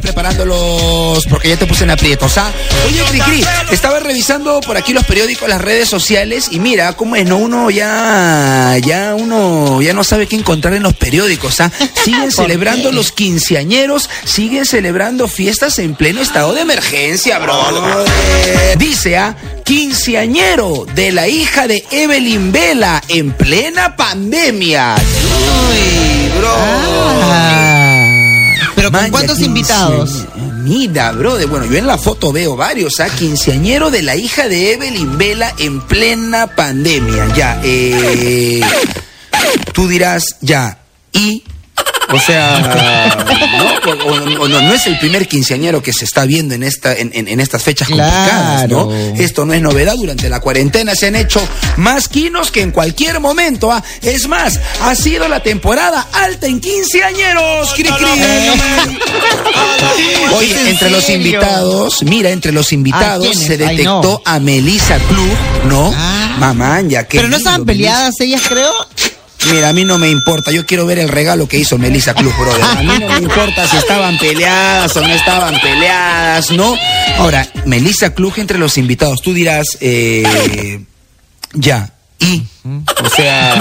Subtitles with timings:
[0.00, 2.50] preparándolos porque ya te puse en aprietos, ¿ah?
[2.86, 7.26] Oye, Cricri, estaba revisando por aquí los periódicos, las redes sociales y mira cómo es,
[7.26, 7.38] ¿no?
[7.38, 11.70] Uno ya, ya uno ya no sabe qué encontrar en los periódicos, ¿ah?
[12.04, 17.60] Siguen celebrando los quinceañeros, siguen celebrando fiestas en pleno estado de emergencia, bro.
[18.78, 19.36] Dice, ¿ah?
[19.64, 24.96] Quinceañero de la hija de Evelyn Vela en plena pandemia.
[24.96, 26.54] Uy, bro.
[26.56, 27.69] Ah.
[28.90, 30.26] Pero ¿con Man, cuántos invitados?
[30.62, 33.08] Mira, bro, de, bueno, yo en la foto veo varios, ¿ah?
[33.08, 37.34] Quinceañero de la hija de Evelyn Vela en plena pandemia.
[37.34, 38.60] Ya, eh.
[39.72, 40.78] Tú dirás, ya,
[41.12, 41.44] y.
[42.12, 42.58] O sea,
[43.58, 43.90] ¿no?
[43.92, 46.94] O, o- o no, no es el primer quinceañero que se está viendo en, esta,
[46.96, 48.90] en, en- en estas fechas complicadas, ¿no?
[49.16, 49.94] Esto no es novedad.
[49.96, 51.40] Durante la cuarentena se han hecho
[51.76, 53.70] más quinos que en cualquier momento.
[53.70, 53.82] ¿ah?
[54.02, 57.72] Es más, ha sido la temporada alta en quinceañeros.
[57.74, 58.98] Cri, cri.
[60.36, 65.30] Oye, ¿Es en entre los invitados, mira, entre los invitados se detectó a Melissa Club,
[65.68, 65.92] ¿no?
[65.96, 66.36] Ah.
[66.38, 67.18] Mamá, ya que.
[67.18, 68.72] Pero no estaban peleadas ellas, creo.
[69.52, 72.32] Mira, a mí no me importa, yo quiero ver el regalo que hizo Melissa Club,
[72.38, 72.62] brother.
[72.62, 76.76] A mí no me importa si estaban peleadas o no estaban peleadas, ¿no?
[77.18, 80.84] Ahora, Melissa Club entre los invitados, tú dirás, eh,
[81.54, 82.42] ya, y,
[83.02, 83.54] o sea,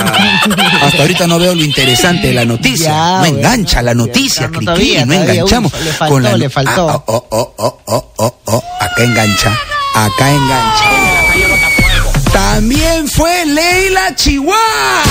[0.81, 2.89] hasta ahorita no veo lo interesante de la noticia.
[2.89, 5.73] Ya, no bueno, engancha la noticia, no, Cricri, no enganchamos.
[5.73, 6.89] uy, le faltó, con la le faltó.
[6.89, 9.57] Ah, oh, oh, oh, oh, oh, oh, acá engancha,
[9.95, 11.68] acá engancha.
[12.31, 15.03] También fue Leila Chihuahua.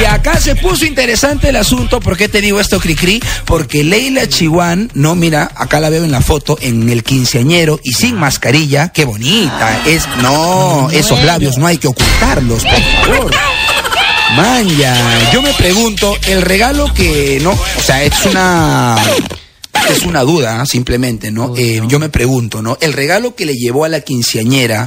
[0.00, 2.00] Y acá se puso interesante el asunto.
[2.00, 3.22] ¿Por qué te digo esto, Cricri?
[3.44, 7.92] Porque Leila Chihuán, no, mira, acá la veo en la foto, en el quinceañero y
[7.92, 8.88] sin mascarilla.
[8.88, 9.82] Qué bonita.
[9.86, 13.32] Es, no, esos labios no hay que ocultarlos, por favor.
[14.36, 18.96] Manja, yo me pregunto, el regalo que, no, o sea, es una,
[19.90, 20.66] es una duda, ¿ah?
[20.66, 21.54] simplemente, ¿no?
[21.56, 22.78] Eh, yo me pregunto, ¿no?
[22.80, 24.84] El regalo que le llevó a la quinceañera,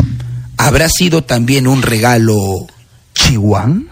[0.57, 2.67] ¿habrá sido también un regalo
[3.13, 3.89] chihuán?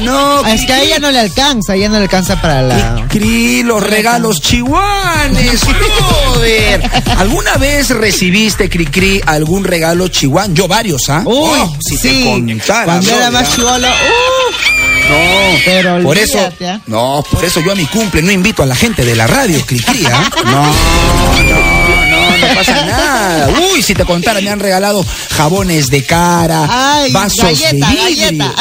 [0.00, 3.06] No, Es que a ella no le alcanza, ella no le alcanza para la.
[3.08, 6.90] Cri, los regalos chihuanes, brother.
[7.18, 10.54] ¿Alguna vez recibiste, Cricri, algún regalo chihuán?
[10.54, 11.22] Yo varios, ¿ah?
[11.24, 12.24] Uy, Oh, si te sí.
[12.24, 15.10] contara, Cuando era más chivolo, ¡uh!
[15.10, 16.80] No, Pero por eso, ¿ah?
[16.86, 19.60] no, por eso yo a mi cumple no invito a la gente de la radio,
[19.66, 20.30] Cricri, ¿ah?
[20.44, 20.66] No,
[21.52, 21.79] no
[22.64, 23.48] pasa nada.
[23.74, 25.04] Uy, si te contara, me han regalado
[25.36, 28.54] jabones de cara, Ay, vasos galleta, de vidrio.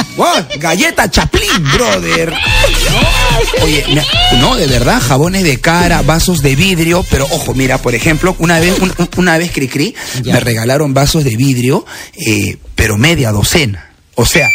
[0.60, 1.10] galleta.
[1.10, 2.34] Chaplin, brother.
[3.64, 3.86] Oye,
[4.40, 8.60] no, de verdad, jabones de cara, vasos de vidrio, pero ojo, mira, por ejemplo, una
[8.60, 10.34] vez, un- un- una vez, Cricri, Ya.
[10.34, 11.86] me regalaron vasos de vidrio,
[12.28, 13.86] eh, pero media docena.
[14.16, 14.50] O sea,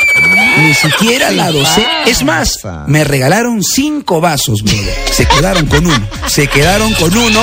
[0.58, 2.04] ni siquiera la docena.
[2.04, 4.94] Es más, me regalaron cinco vasos, brother.
[5.10, 6.08] Se quedaron con uno.
[6.26, 7.40] Se quedaron con uno.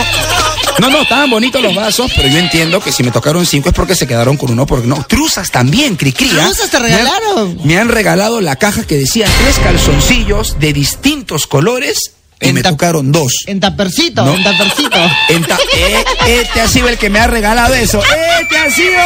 [0.80, 3.76] No, no, estaban bonitos los vasos, pero yo entiendo que si me tocaron cinco es
[3.76, 5.04] porque se quedaron con uno, porque no.
[5.08, 6.30] Truzas también, Cricri.
[6.40, 6.46] ¿ah?
[6.46, 7.58] ¿Truzas te Me han- regalaron?
[7.64, 12.64] Me han regalado la caja que decía tres calzoncillos de distintos colores y En me
[12.64, 13.32] tocaron dos.
[13.48, 14.36] En tapercito, No.
[14.36, 14.98] en tapercito.
[15.30, 18.02] En ta- eh, este ha sido el que me ha regalado eso.
[18.42, 19.00] Este ha sido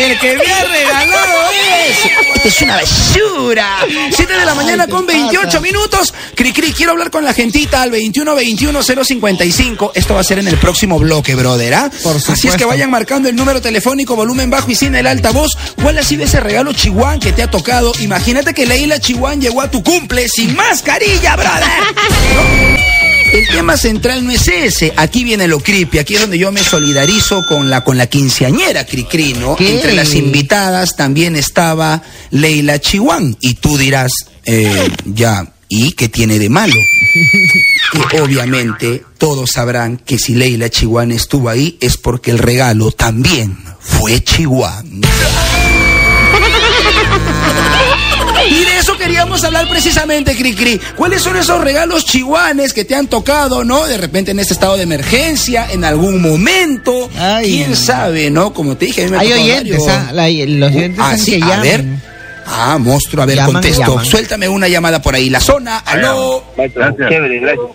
[0.00, 1.50] el que me ha regalado
[1.88, 2.08] eso.
[2.36, 3.76] Esta es una basura.
[4.14, 5.60] 7 de la mañana ¿qué con 28 pasa?
[5.60, 6.14] minutos.
[6.34, 9.92] Cri, cri, quiero hablar con la gentita al 21 21 055.
[9.94, 11.74] Esto va a ser en el próximo bloque, brother.
[11.74, 11.90] ¿ah?
[12.02, 12.68] Por Así es que supuesto.
[12.68, 15.50] vayan marcando el número telefónico, volumen bajo y sin el altavoz.
[15.82, 17.92] ¿Cuál ha sido ese regalo chihuán que te ha tocado?
[18.00, 21.64] Imagínate que Leila Chihuán llegó a tu cumple sin mascarilla, brother.
[23.32, 24.92] El tema central no es ese.
[24.96, 25.98] Aquí viene lo creepy.
[25.98, 29.54] Aquí es donde yo me solidarizo con la, con la quinceañera Cricri, ¿no?
[29.54, 29.74] ¿Qué?
[29.74, 33.36] Entre las invitadas también estaba Leila Chihuán.
[33.40, 34.10] Y tú dirás,
[34.44, 36.74] eh, ya, ¿y qué tiene de malo?
[37.94, 43.56] Y obviamente todos sabrán que si Leila Chihuán estuvo ahí es porque el regalo también
[43.80, 45.00] fue Chihuán.
[48.98, 50.80] Queríamos hablar precisamente, Cricri.
[50.96, 53.86] ¿Cuáles son esos regalos chihuanes que te han tocado, no?
[53.86, 57.08] De repente en este estado de emergencia, en algún momento.
[57.18, 57.46] Ay.
[57.64, 58.52] ¿Quién sabe, no?
[58.52, 59.82] Como te dije, a mí me ha Hay oyentes.
[59.88, 60.10] ¿ah?
[60.12, 61.62] La- los oyentes Ah, sí, que a llaman.
[61.62, 61.84] ver.
[62.46, 63.80] Ah, monstruo, a ver, Llaman, contesto.
[63.82, 64.04] llaman.
[64.04, 65.30] Suéltame una llamada por ahí.
[65.30, 66.42] La zona, aló.
[66.56, 66.94] Gracias.
[67.08, 67.66] Chévere, gracias.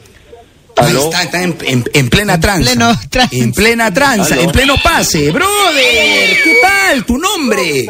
[0.76, 1.04] ¿Aló?
[1.04, 2.72] está, está en, en- en plena tranza.
[2.72, 3.38] pleno trance.
[3.38, 4.44] En plena tranza, ¿Aló?
[4.44, 5.32] en pleno pase.
[5.32, 7.06] Brother, ¿qué tal?
[7.06, 7.86] ¿Tu nombre?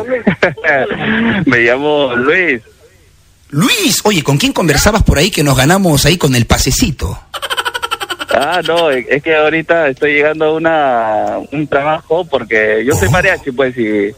[1.45, 2.61] Me llamo Luis.
[3.53, 7.19] Luis, oye, ¿con quién conversabas por ahí que nos ganamos ahí con el pasecito?
[8.31, 13.51] Ah, no, es que ahorita estoy llegando a una, un trabajo porque yo soy mariachi,
[13.51, 14.11] pues, y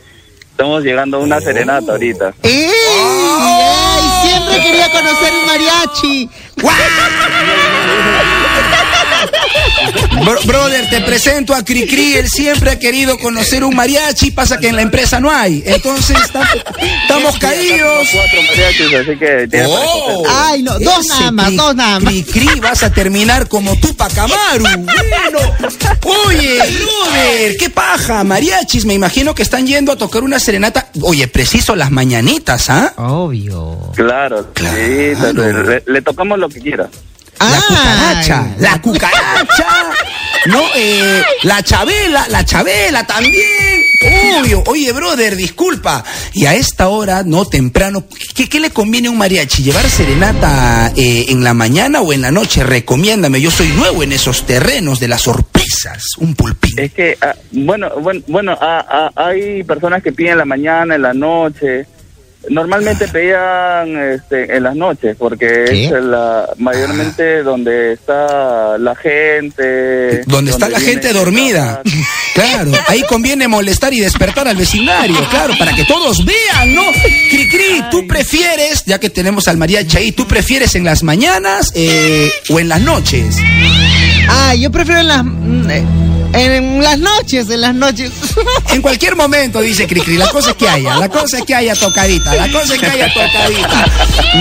[0.52, 2.34] estamos llegando a una serenata ahorita.
[2.44, 2.72] ¡Ey!
[2.88, 4.24] ¡Oh!
[4.26, 6.30] siempre quería conocer un mariachi.
[10.24, 14.68] Bro- brother, te presento a Cricri, él siempre ha querido conocer un mariachi, pasa que
[14.70, 15.64] en la empresa no hay.
[15.66, 16.18] Entonces
[17.04, 18.08] estamos caídos.
[18.12, 20.24] Cuatro mariachis, así que Oh.
[20.30, 22.14] Ay, no, dos nada más, Cri- dos nada más.
[22.14, 24.64] Cricri, vas a terminar como Tupac Amaru.
[24.64, 25.40] Bueno,
[26.28, 30.88] oye, brother, qué paja, mariachis, me imagino que están yendo a tocar una serenata.
[31.02, 32.94] Oye, preciso las mañanitas, ¿ah?
[32.98, 33.92] Obvio.
[33.96, 34.78] Claro, Claro.
[34.78, 36.90] sí, le, le tocamos lo que quiera.
[37.40, 39.68] La cucaracha, la cucaracha,
[40.46, 43.84] no, eh, la chabela, la chabela también.
[44.40, 46.04] Obvio, oye, brother, disculpa.
[46.34, 48.06] Y a esta hora, no temprano,
[48.36, 49.64] ¿qué, qué le conviene a un mariachi?
[49.64, 52.64] ¿Llevar serenata eh, en la mañana o en la noche?
[52.64, 56.78] Recomiéndame, yo soy nuevo en esos terrenos de las sorpresas, un pulpín.
[56.78, 60.96] Es que, ah, bueno, bueno, bueno ah, ah, hay personas que piden en la mañana,
[60.96, 61.88] en la noche.
[62.50, 65.86] Normalmente pedían este, en las noches, porque ¿Qué?
[65.86, 70.22] es la, mayormente donde está la gente.
[70.26, 71.82] Donde está la gente dormida.
[72.36, 76.84] Claro, ahí conviene molestar y despertar al vecindario, claro, para que todos vean, ¿no?
[77.30, 81.72] Cri Cri, tú prefieres, ya que tenemos al mariachi ahí, ¿tú prefieres en las mañanas
[81.76, 83.38] eh, o en las noches?
[84.30, 85.86] Ah, yo prefiero en las mm, eh,
[86.34, 88.12] en las noches, en las noches.
[88.74, 91.74] En cualquier momento, dice Cricri, la cosa es que haya, la cosa es que haya
[91.76, 93.86] tocadita, la cosa es que haya tocadita.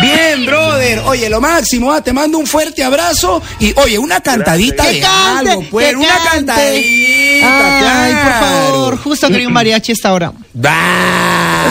[0.00, 4.82] Bien, brother, oye, lo máximo, ah, te mando un fuerte abrazo y, oye, una cantadita
[4.82, 6.30] Que de cante, algo, pues, que una cante.
[6.46, 8.46] cantadita, Ay, por claro.
[8.46, 10.32] favor, justo quería un mariachi esta hora.
[10.64, 11.64] Va.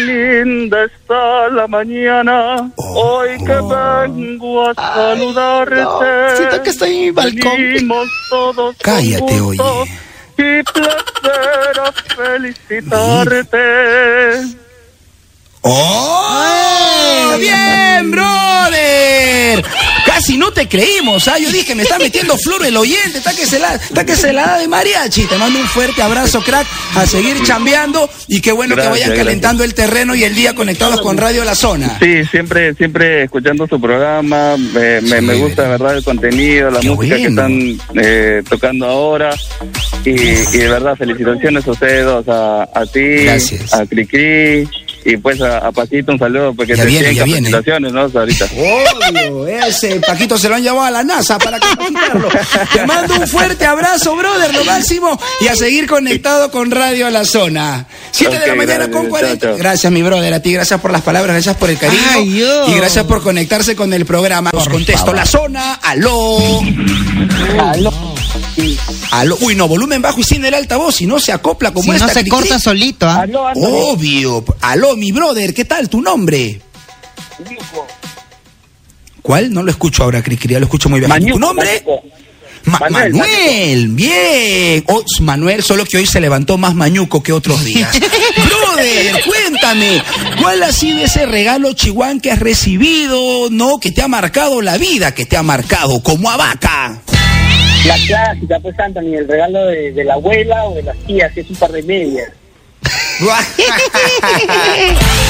[0.00, 5.82] Linda está la mañana, hoy que vengo a saludarte.
[5.82, 7.88] no, siento que estoy en mi balcón.
[8.30, 9.60] Todos Cállate, oye.
[10.38, 13.58] Y placer a felicitarte.
[15.62, 17.36] ¡Oh!
[17.38, 19.64] ¡Bien, brother!
[20.16, 21.38] Casi no te creímos, ¿ah?
[21.38, 24.32] Yo dije, me está metiendo flor el oyente, está que se la, está que se
[24.32, 25.26] la da de mariachi.
[25.26, 29.18] Te mando un fuerte abrazo, crack, a seguir chambeando y qué bueno Gracias, que vayan
[29.18, 31.98] calentando el terreno y el día conectados con Radio La Zona.
[32.00, 35.22] Sí, siempre, siempre escuchando su programa, me, me, Sí.
[35.26, 39.34] me gusta de verdad el contenido, la música que están eh, tocando ahora
[40.02, 40.14] y, y
[40.58, 43.74] de verdad felicitaciones a ustedes dos, a, a ti, Gracias.
[43.74, 44.66] a Cricri
[45.06, 47.48] y pues a, a Paquito un saludo porque Ya te viene, ya viene.
[47.50, 47.58] ¿no?
[47.58, 48.46] Ahorita.
[48.56, 52.28] Obvio, ese Paquito se lo han llevado a la NASA para capacitarlo.
[52.72, 55.18] Te mando un fuerte abrazo, brother, lo máximo.
[55.40, 57.86] Y a seguir conectado con Radio La Zona.
[58.10, 59.38] 7 de la mañana gracias, con 40.
[59.38, 59.58] chao, chao.
[59.58, 60.52] Gracias, mi brother, a ti.
[60.52, 62.02] Gracias por las palabras, gracias por el cariño.
[62.14, 64.50] Ay, y gracias por conectarse con el programa.
[64.54, 66.38] Os contesto La Zona, aló.
[67.60, 68.15] Aló.
[69.40, 70.96] Uy, no, volumen bajo y sin el altavoz.
[70.96, 72.08] Si no se acopla como si no esta.
[72.08, 72.30] se cri-cri.
[72.30, 73.26] corta solito, ¿ah?
[73.56, 74.44] Obvio.
[74.60, 76.60] Aló, mi brother, ¿qué tal tu nombre?
[79.22, 79.52] ¿Cuál?
[79.52, 81.10] No lo escucho ahora, Cricri, ya lo escucho muy bien.
[81.32, 81.84] ¿Tu nombre?
[82.64, 84.84] Ma- Manuel, Manuel, bien.
[84.88, 87.90] Oh, Manuel, solo que hoy se levantó más mañuco que otros días.
[88.36, 90.02] Brother, cuéntame,
[90.40, 93.78] ¿cuál ha sido ese regalo chihuán que has recibido, no?
[93.78, 97.02] Que te ha marcado la vida, que te ha marcado como a vaca.
[97.84, 101.40] La clásica, pues, Anthony, el regalo de, de la abuela o de las tías, que
[101.40, 102.30] es un par de medias.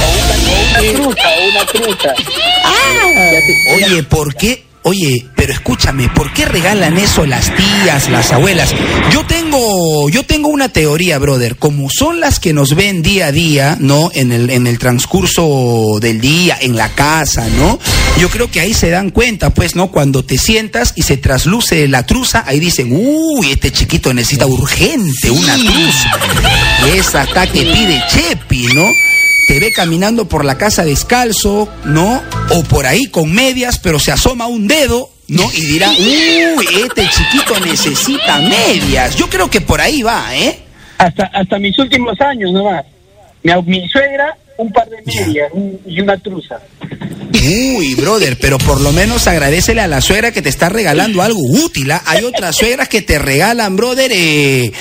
[0.03, 2.15] O una truza, o una truza.
[2.15, 4.66] Te- Oye, ¿por qué?
[4.89, 8.73] Oye, pero escúchame, ¿por qué regalan eso las tías, las abuelas?
[9.11, 11.57] Yo tengo, yo tengo una teoría, brother.
[11.57, 14.13] Como son las que nos ven día a día, ¿no?
[14.15, 17.81] En el, en el transcurso del día, en la casa, ¿no?
[18.21, 19.91] Yo creo que ahí se dan cuenta, pues, ¿no?
[19.91, 25.33] Cuando te sientas y se trasluce la truza, ahí dicen, uy, este chiquito necesita urgente
[25.33, 26.13] una truza.
[26.95, 28.87] Esa acá que pide Chepi, ¿no?
[29.47, 32.23] Te ve caminando por la casa descalzo, ¿no?
[32.51, 35.49] O por ahí con medias, pero se asoma un dedo, ¿no?
[35.55, 39.17] Y dirá, uy, este chiquito necesita medias.
[39.17, 40.59] Yo creo que por ahí va, ¿eh?
[40.99, 42.85] Hasta, hasta mis últimos años nomás.
[43.43, 46.59] Mi, mi suegra, un par de medias un- y una truza.
[47.33, 51.41] Uy, brother, pero por lo menos agradecele a la suegra que te está regalando algo
[51.41, 51.91] útil.
[51.93, 52.03] ¿ah?
[52.07, 54.73] Hay otras suegras que te regalan, brother, eh,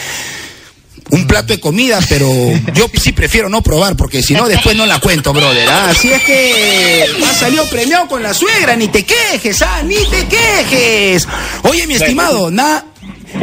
[1.12, 2.28] un plato de comida, pero
[2.74, 5.68] yo sí prefiero no probar, porque si no, después no la cuento, brother.
[5.70, 5.90] ¿ah?
[5.92, 9.82] Así es que ha salido premiado con la suegra, ni te quejes, ¿ah?
[9.84, 11.28] Ni te quejes.
[11.64, 12.86] Oye, mi estimado, nada.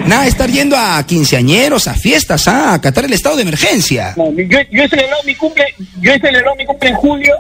[0.07, 2.71] Nada, estar yendo a quinceañeros, a fiestas, ¿ah?
[2.71, 4.15] a acatar el estado de emergencia.
[4.17, 5.67] No, mi- yo, yo he celebrado mi cumple,
[6.01, 7.35] yo he celebrado mi cumple en julio,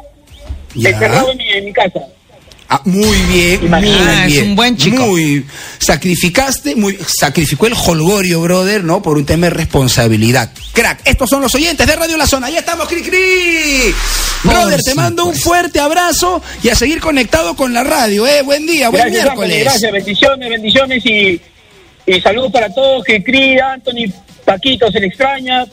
[0.74, 0.90] Ya.
[0.90, 2.00] encerrado en mi, en mi casa.
[2.74, 5.06] Ah, muy bien, muy Ah, es un buen chico.
[5.06, 5.44] Muy
[5.78, 9.02] sacrificaste, muy sacrificó el holgorio, brother, ¿no?
[9.02, 10.50] Por un tema de responsabilidad.
[10.72, 12.48] Crack, estos son los oyentes de Radio La Zona.
[12.48, 13.94] Ya estamos, cri cri.
[14.44, 18.40] Brother, te mando un fuerte abrazo y a seguir conectado con la radio, ¿eh?
[18.40, 19.64] Buen día, buen Gracias, Anthony, miércoles.
[19.64, 21.40] gracias, bendiciones, bendiciones y,
[22.06, 23.04] y saludos para todos.
[23.04, 24.10] Que Cri, Anthony,
[24.46, 25.66] Paquito se le extraña,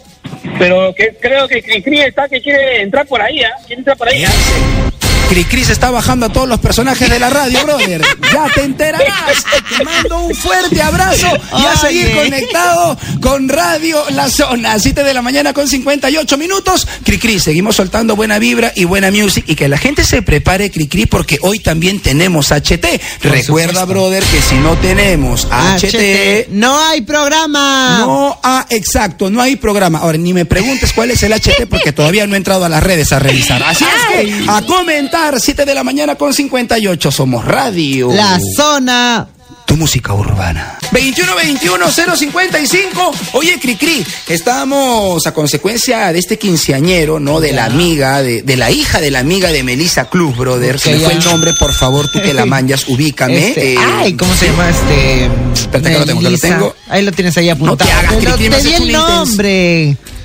[0.58, 3.53] pero que creo que Cri Cri está que quiere entrar por ahí, ¿ah?
[3.65, 4.88] Quiere entrar por ahí, ¿ah?
[5.29, 8.01] Cricri se está bajando a todos los personajes de la radio, brother.
[8.33, 9.45] Ya te enterarás.
[9.77, 11.27] Te mando un fuerte abrazo
[11.59, 14.79] y a seguir conectado con Radio La Zona.
[14.79, 16.88] 7 de la mañana con 58 minutos.
[17.03, 21.05] Cricri, seguimos soltando buena vibra y buena music y que la gente se prepare, Cricri,
[21.05, 23.00] porque hoy también tenemos HT.
[23.21, 23.86] Recuerda, supuesto.
[23.86, 28.00] brother, que si no tenemos HT, No hay programa.
[28.00, 30.00] no, ah, exacto, no hay programa.
[30.00, 32.81] Ahora, ni me preguntes cuál es el HT porque todavía no he entrado a las
[32.81, 33.62] redes a revisar.
[33.62, 38.12] Así es que, a comentar, 7 de la mañana con 58, somos radio.
[38.14, 39.28] La zona.
[39.66, 40.78] Tu música urbana.
[40.92, 43.12] 21-21-055.
[43.34, 47.40] Oye, Cricri, estábamos a consecuencia de este quinceañero, ¿no?
[47.40, 50.80] De la amiga, de, de la hija de la amiga de Melissa Cruz, brother.
[50.80, 51.20] Se me Ok, fue ya.
[51.20, 53.50] el nombre, por favor, tú que la manjas, ubícame.
[53.50, 55.26] Este, Eh, ay, ¿cómo se llama este?
[55.54, 56.76] Espérate que lo tengo, que lo tengo.
[56.88, 57.78] Ahí lo tienes ahí apuntado.
[57.78, 59.26] te hagas, Te lo- Cri, Cri, me te di el un intenso.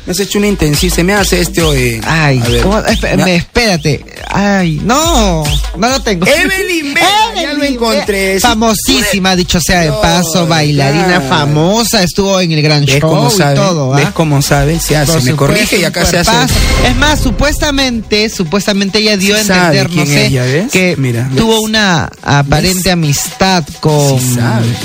[0.07, 2.01] Me has hecho un intensivo, se me hace este hoy.
[2.05, 2.63] Ay, a ver.
[2.63, 2.79] ¿cómo?
[2.83, 4.05] Esp- Me- me- espérate.
[4.29, 5.43] Ay, no,
[5.79, 6.27] no lo tengo.
[6.27, 8.39] Evelyn Vega, ya lo Evelyn encontré.
[8.41, 11.29] Famosísima, dicho sea de paso, bailarina claro.
[11.29, 13.55] famosa, estuvo en el gran ¿Ves show cómo y sabe?
[13.57, 14.13] todo, ¿Ves ¿ah?
[14.15, 14.79] cómo sabe?
[14.79, 16.33] Se hace, Por me supuesto, corrige y acá se hace.
[16.87, 20.71] Es más, supuestamente, supuestamente ella dio a entender, no sé, ella, ¿ves?
[20.73, 21.39] que Mira, ¿ves?
[21.39, 24.39] tuvo una aparente amistad con Sí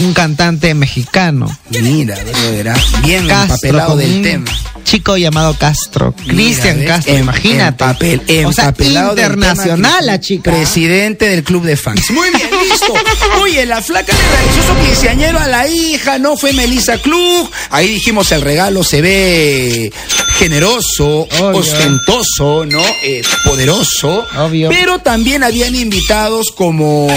[0.03, 1.47] un cantante mexicano.
[1.69, 4.51] Mira, brother, ah, bien Castro, empapelado del un tema.
[4.83, 6.83] Chico llamado Castro, Cristian.
[6.85, 7.83] Castro, En- imagínate.
[7.83, 10.51] En papel, o sea, internacional la chica.
[10.51, 12.01] Presidente del club de fans.
[12.11, 12.93] Muy bien, listo.
[13.41, 17.49] Oye, la flaca le realizó su quinceañero a la hija, no fue Melissa Klug.
[17.69, 19.91] Ahí dijimos el regalo se ve
[20.37, 21.59] generoso, Obvio.
[21.59, 22.81] ostentoso, ¿no?
[23.03, 24.25] Eh, poderoso.
[24.37, 24.69] Obvio.
[24.69, 27.07] Pero también habían invitados como,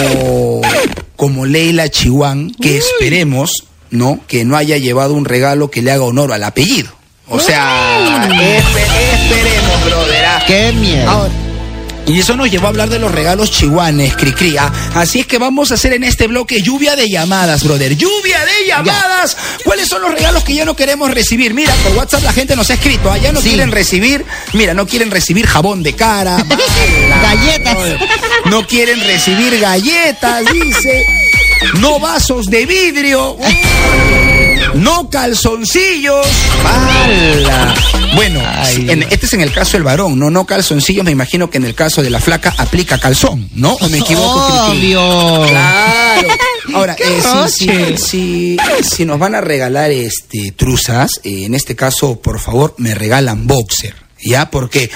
[1.17, 3.51] como Leila Chihuán, que esperemos,
[3.91, 4.21] ¿no?
[4.27, 6.91] Que no haya llevado un regalo que le haga honor al apellido.
[7.33, 10.25] O sea, espe- esperemos, brother.
[10.27, 10.43] ah.
[10.47, 11.11] Qué miedo.
[11.11, 11.33] Ahora,
[12.05, 14.57] y eso nos llevó a hablar de los regalos chihuanes, Cricri.
[14.59, 14.71] ah.
[14.95, 17.97] Así es que vamos a hacer en este bloque lluvia de llamadas, brother.
[17.97, 19.37] Lluvia de llamadas.
[19.65, 21.55] ¿Cuáles son los regalos que ya no queremos recibir?
[21.55, 23.11] Mira, por WhatsApp la gente nos ha escrito.
[23.11, 23.51] Allá no Sí.
[23.51, 26.37] quieren recibir, mira, no quieren recibir jabón de cara.
[26.45, 27.75] mala, Galletas.
[27.75, 27.99] brother.
[28.47, 31.07] No quieren recibir galletas, dice.
[31.79, 33.37] No vasos de vidrio.
[34.75, 36.27] No calzoncillos.
[36.65, 37.75] ¡Hala!
[38.15, 38.75] Bueno, Ay.
[38.77, 41.05] sí, en- este es en el caso del varón, no no calzoncillos.
[41.05, 43.75] Me imagino que en el caso de la flaca aplica calzón, ¿no?
[43.75, 44.71] ¿O me equivoco?
[44.71, 45.47] Obvio.
[45.49, 46.29] Claro.
[46.75, 48.57] Ahora, ¡Qué eh, si, si- si-
[48.89, 53.47] si nos van a regalar este truzas, eh, en este caso, por favor, me regalan
[53.47, 53.95] boxer.
[54.25, 54.51] ¿Ya?
[54.51, 54.89] Porque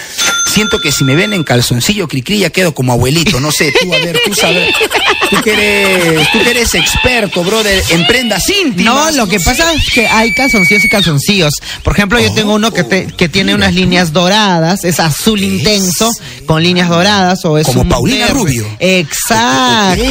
[0.56, 3.38] siento que si me ven en calzoncillo cri ya quedo como abuelito.
[3.40, 4.74] No sé, tú, a ver, tú sabes.
[5.30, 8.94] Tú que eres, tú que eres experto, brother, en prendas íntimas.
[8.94, 11.52] No, lo que pasa es que hay calzoncillos y calzoncillos.
[11.82, 16.10] Por ejemplo, yo tengo uno que, te- que tiene unas líneas doradas, es azul intenso,
[16.46, 18.32] con líneas doradas, o es Como un Paulina verde.
[18.40, 18.66] Rubio.
[18.78, 20.02] Exacto.
[20.02, 20.08] Ok,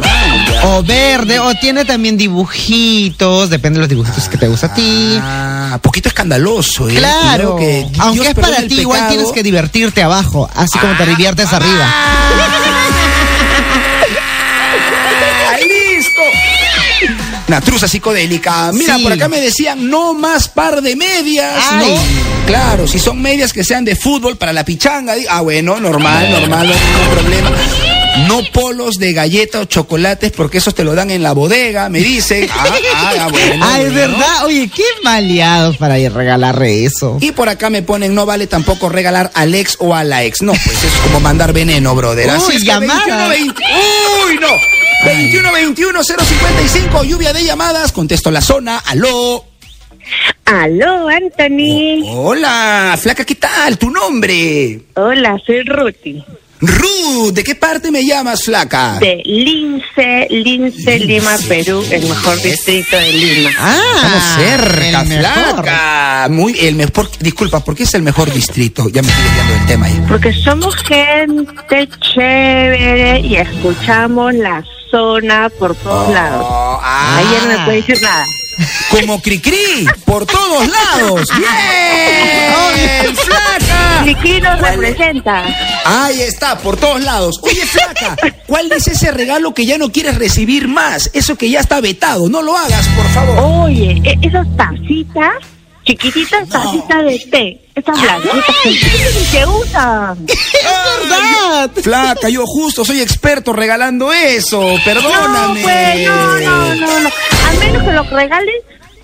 [0.00, 0.13] vaya.
[0.66, 5.18] O verde, o tiene también dibujitos, depende de los dibujitos que te gusta a ti.
[5.20, 6.94] Ah, poquito escandaloso, ¿eh?
[6.94, 11.04] Claro, que Dios aunque es para ti, igual tienes que divertirte abajo, así como te
[11.06, 11.86] diviertes arriba.
[15.50, 16.22] ¡Ah, listo!
[17.48, 18.72] Una truza psicodélica.
[18.72, 19.02] Mira, Sí.
[19.02, 21.94] por acá me decían no más par de medias, Ay.
[21.94, 22.46] ¿no?
[22.46, 26.68] Claro, si son medias que sean de fútbol para la pichanga, ah, bueno, normal, normal,
[26.68, 27.50] no hay ningún problema.
[28.28, 31.98] No polos de galleta o chocolates porque esos te lo dan en la bodega, me
[32.00, 32.48] dicen.
[32.56, 33.94] Ah, ah, ah, bueno, Ah, es bueno.
[33.94, 34.44] verdad.
[34.46, 37.18] Oye, qué maleados para ir a regalar eso.
[37.20, 40.42] Y por acá me ponen, no vale tampoco regalar al ex o a la ex.
[40.42, 42.30] No, pues es como mandar veneno, brother.
[42.30, 43.28] Así Uy, es que llamada.
[43.28, 43.62] 21, 20
[44.26, 44.48] ¡Uy, no!
[45.04, 47.92] 21 21 055, lluvia de llamadas.
[47.92, 48.78] Contesto la zona.
[48.78, 49.44] Aló.
[50.44, 52.02] Aló, Anthony.
[52.14, 53.76] Hola, flaca, ¿qué tal?
[53.78, 54.80] ¿Tu nombre?
[54.94, 56.22] Hola, soy Ruti.
[56.66, 58.98] Ruth, ¿de qué parte me llamas, flaca?
[58.98, 63.50] De Lince, Lince, Lima, Perú, el mejor distrito de Lima.
[63.50, 65.20] Estamos Ah, cerca, el mejor.
[65.54, 66.28] flaca.
[66.30, 68.88] Muy, el mejor, disculpa, ¿por qué es el mejor distrito?
[68.88, 70.04] Ya me estoy desviando del tema ahí.
[70.08, 76.46] Porque somos gente chévere y escuchamos la zona por todos lados.
[76.48, 77.16] Oh, ah.
[77.18, 78.24] Ahí ya no me puede decir nada.
[78.90, 81.26] Como Cricri, por todos lados.
[81.36, 83.16] ¡Bien!
[83.16, 84.02] ¡Flaca!
[84.04, 85.44] Chiqui nos representa.
[85.84, 87.36] Ahí está, por todos lados.
[87.42, 91.10] Oye, flaca, ¿cuál es ese regalo que ya no quieres recibir más?
[91.14, 92.28] Eso que ya está vetado.
[92.28, 93.38] No lo hagas, por favor.
[93.64, 95.32] Oye, e- esas tacitas
[95.84, 97.60] chiquititas tacitas de té.
[97.74, 100.26] Estas blanquitas que, que usan.
[100.28, 101.70] ¡Es verdad!
[101.82, 104.76] Flaca, yo justo soy experto regalando eso.
[104.84, 105.60] Perdóname.
[105.60, 107.10] No, pues, no, no, no, no.
[107.48, 108.54] Al menos que lo regales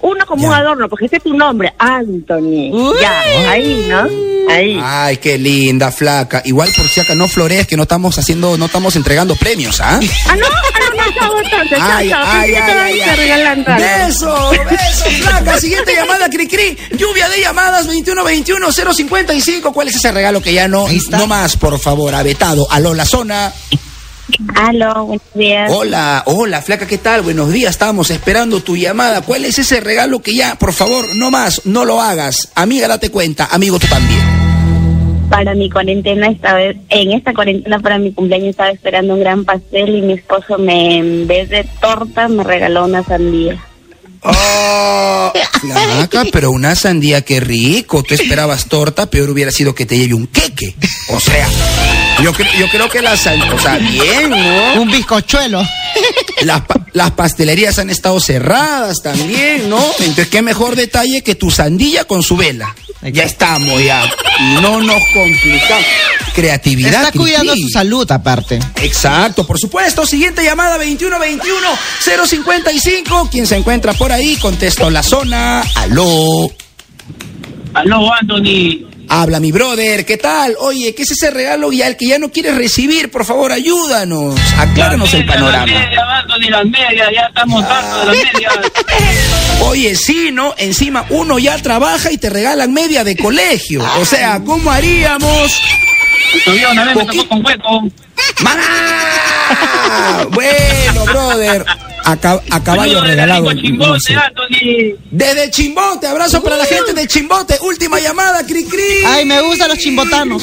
[0.02, 0.49] uno como Ya.
[0.49, 2.71] un adorno, porque ese es tu nombre, Anthony.
[2.73, 2.97] Uy.
[3.00, 4.07] Ya, ahí, ¿no?
[4.50, 4.80] Ahí.
[4.83, 6.42] Ay, qué linda, flaca.
[6.45, 10.00] Igual por si acá no flores, que no estamos haciendo, no estamos entregando premios, ¿ah?
[10.26, 10.61] Ah, no, ah,
[10.97, 11.33] no, chao,
[11.71, 12.25] chao, Ay, chao.
[12.26, 14.07] ay, ay, te ay.
[14.07, 15.59] Beso, beso, flaca.
[15.61, 16.76] Siguiente llamada, Cricri.
[16.97, 19.73] Lluvia de llamadas 2121-055.
[19.73, 22.66] ¿Cuál es ese regalo que ya no, no más, por favor, ha vetado?
[22.71, 23.52] Aló, la zona.
[24.54, 25.72] Aló, buenos días.
[25.75, 27.22] Hola, hola, flaca, ¿qué tal?
[27.22, 29.22] Buenos días, estábamos esperando tu llamada.
[29.22, 32.52] ¿Cuál es ese regalo que ya, por favor, no más, no lo hagas?
[32.54, 34.20] Amiga, date cuenta, amigo, tú también.
[35.28, 39.44] Para mi cuarentena, esta vez, en esta cuarentena para mi cumpleaños estaba esperando un gran
[39.44, 43.64] pastel y mi esposo me, en vez de torta, me regaló una sandía.
[44.23, 48.03] Oh, flaca, pero una sandía, qué rico.
[48.03, 50.75] Tú esperabas torta, peor hubiera sido que te lleve un queque.
[51.09, 51.49] O sea,
[52.23, 54.83] yo, cre- yo creo que la sandía, o sea, bien, ¿no?
[54.83, 55.62] Un bizcochuelo.
[56.43, 59.83] Las, pa- las pastelerías han estado cerradas también, ¿no?
[60.00, 62.75] Entonces, qué mejor detalle que tu sandía con su vela.
[63.02, 64.04] Ya estamos, ya.
[64.61, 65.87] No nos complicamos.
[66.35, 67.07] Creatividad.
[67.07, 68.59] Está cuidando su salud, aparte.
[68.83, 70.04] Exacto, por supuesto.
[70.07, 73.28] Siguiente llamada 2121-055.
[73.30, 74.37] ¿Quién se encuentra por ahí?
[74.37, 75.62] Contesto la zona.
[75.75, 76.50] Aló.
[77.75, 78.87] Aló, Anthony.
[79.09, 80.54] Habla mi brother, ¿qué tal?
[80.61, 83.11] Oye, ¿qué es ese regalo y al que ya no quieres recibir?
[83.11, 84.38] Por favor, ayúdanos.
[84.57, 85.66] Acláranos el panorama.
[85.66, 88.54] Las medias, Anthony, las medias, ya estamos hartos de las medias.
[89.62, 90.55] Oye, sí, ¿no?
[90.59, 93.83] Encima uno ya trabaja y te regalan media de colegio.
[94.00, 95.52] O sea, ¿cómo haríamos?
[96.45, 97.83] Todavía una vez me tocó con hueco.
[98.43, 100.26] ¡Mamá!
[100.33, 101.64] Bueno, brother.
[102.05, 103.50] A, ca- a caballo desde regalado.
[103.50, 104.14] Rico Chimbote, no sé.
[104.14, 104.97] Anthony.
[105.11, 107.59] Desde Chimbote, abrazo para la gente de Chimbote.
[107.62, 109.05] Última llamada, Cricri.
[109.07, 110.43] Ay, me gustan los chimbotanos.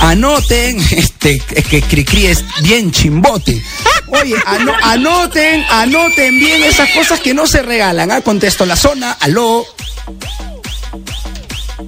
[0.00, 3.62] Anoten, este, es que Cricri es bien chimbote.
[4.08, 8.10] Oye, ano- anoten, anoten bien esas cosas que no se regalan.
[8.10, 9.12] Ah, contesto la zona.
[9.20, 9.64] Aló.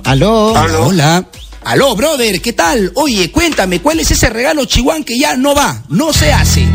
[0.05, 0.53] Aló.
[0.53, 1.25] Hola.
[1.65, 2.91] Aló, brother, ¿qué tal?
[2.97, 6.67] Oye, cuéntame, ¿cuál es ese regalo chihuán que ya no va, no se hace?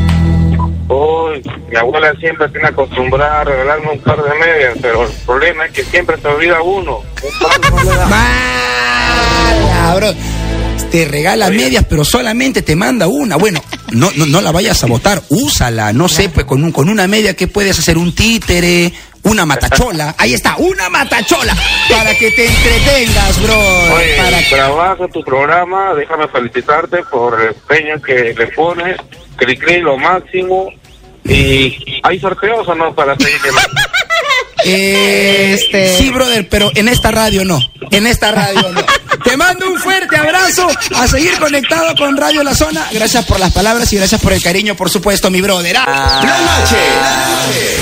[0.89, 5.65] Uy, mi abuela siempre tiene acostumbrada a regalarme un par de medias, pero el problema
[5.65, 6.99] es que siempre se olvida uno.
[6.99, 8.05] Un par no le da.
[9.81, 10.13] Mala, bro.
[10.91, 13.35] Te regala medias, pero solamente te manda una.
[13.35, 15.91] Bueno, no, no, no la vayas a botar, úsala.
[15.93, 20.15] No sé, pues con, un, con una media que puedes hacer un títere, una matachola.
[20.17, 21.55] Ahí está, una matachola.
[21.89, 23.59] Para que te entretengas, bro.
[23.95, 28.97] Oye, Para trabaja tu programa, déjame felicitarte por el empeño que le pones,
[29.35, 30.71] Cricri lo máximo,
[31.25, 33.39] y hay sorteos o no para seguir
[34.65, 35.95] Este...
[35.97, 37.59] Sí, brother, pero en esta radio no.
[37.91, 38.81] En esta radio no.
[39.27, 42.87] Te mando un fuerte abrazo a seguir conectado con Radio La Zona.
[42.93, 45.75] Gracias por las palabras y gracias por el cariño, por supuesto, mi brother.
[45.79, 46.21] Ah.
[46.23, 47.77] La noche, la noche.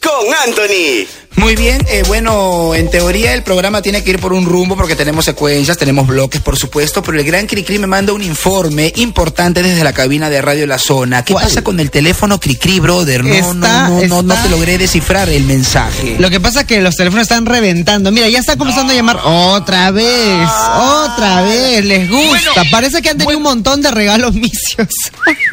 [0.00, 1.19] Con Anthony.
[1.40, 4.94] Muy bien, eh, bueno, en teoría el programa tiene que ir por un rumbo porque
[4.94, 9.62] tenemos secuencias, tenemos bloques, por supuesto, pero el gran Cricri me manda un informe importante
[9.62, 11.24] desde la cabina de Radio La Zona.
[11.24, 11.46] ¿Qué ¿Cuál?
[11.46, 13.24] pasa con el teléfono Cricri, brother?
[13.24, 16.16] No, Está- no, no, no, no te logré descifrar el mensaje.
[16.18, 18.12] Lo que pasa es que los teléfonos están reventando.
[18.12, 20.46] Mira, ya está comenzando a llamar otra vez.
[20.76, 21.84] Otra vez.
[21.84, 22.64] Les gusta.
[22.70, 24.88] Parece que han tenido un montón de regalos misios.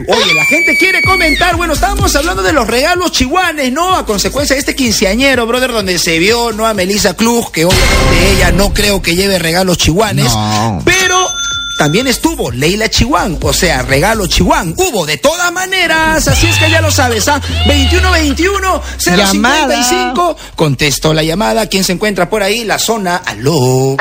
[0.07, 1.55] Oye, la gente quiere comentar.
[1.55, 3.95] Bueno, estábamos hablando de los regalos chihuanes, ¿no?
[3.95, 6.65] A consecuencia de este quinceañero, brother, donde se vio, ¿no?
[6.67, 10.25] A Melissa Klug, que obviamente ella no creo que lleve regalos chihuanes.
[10.33, 10.81] No.
[10.83, 11.27] Pero
[11.77, 14.73] también estuvo Leila Chihuán, o sea, regalo Chihuán.
[14.75, 17.39] Hubo de todas maneras, así es que ya lo sabes, ¿ah?
[17.67, 20.35] 2121-055.
[20.55, 21.67] Contestó la llamada.
[21.67, 22.63] ¿Quién se encuentra por ahí?
[22.63, 23.17] La zona.
[23.17, 23.95] Aló.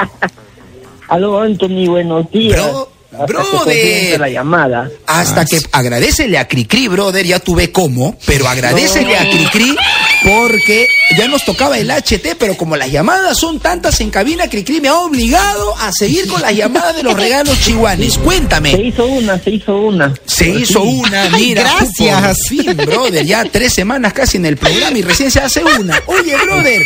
[1.08, 2.60] Aló, Anthony, buenos días.
[2.60, 2.90] Bro-
[3.26, 4.20] Que brother.
[4.20, 4.90] la llamada.
[5.06, 9.76] Hasta que agradecele a Cricri, brother, ya tuve cómo, pero agradecele a Cricri
[10.24, 14.80] porque ya nos tocaba el HT, pero como las llamadas son tantas en cabina, Cricri
[14.80, 18.14] me ha obligado a seguir con las llamadas de los regalos chihuanes.
[18.14, 18.72] Se Cuéntame.
[18.72, 20.14] hizo una, se hizo una.
[20.26, 21.62] Se hizo una, Ay, mira.
[21.62, 22.38] gracias.
[22.38, 26.00] Por fin, brother, ya tres semanas casi en el programa y recién se hace una.
[26.06, 26.82] Oye, brother,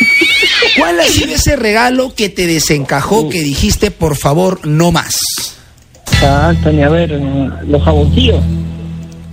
[0.78, 5.16] ¿cuál ha sido ese regalo que te desencajó, que dijiste, por favor, no más?
[6.22, 8.42] Ah, Anthony, a ver, mm, los jaboncillos.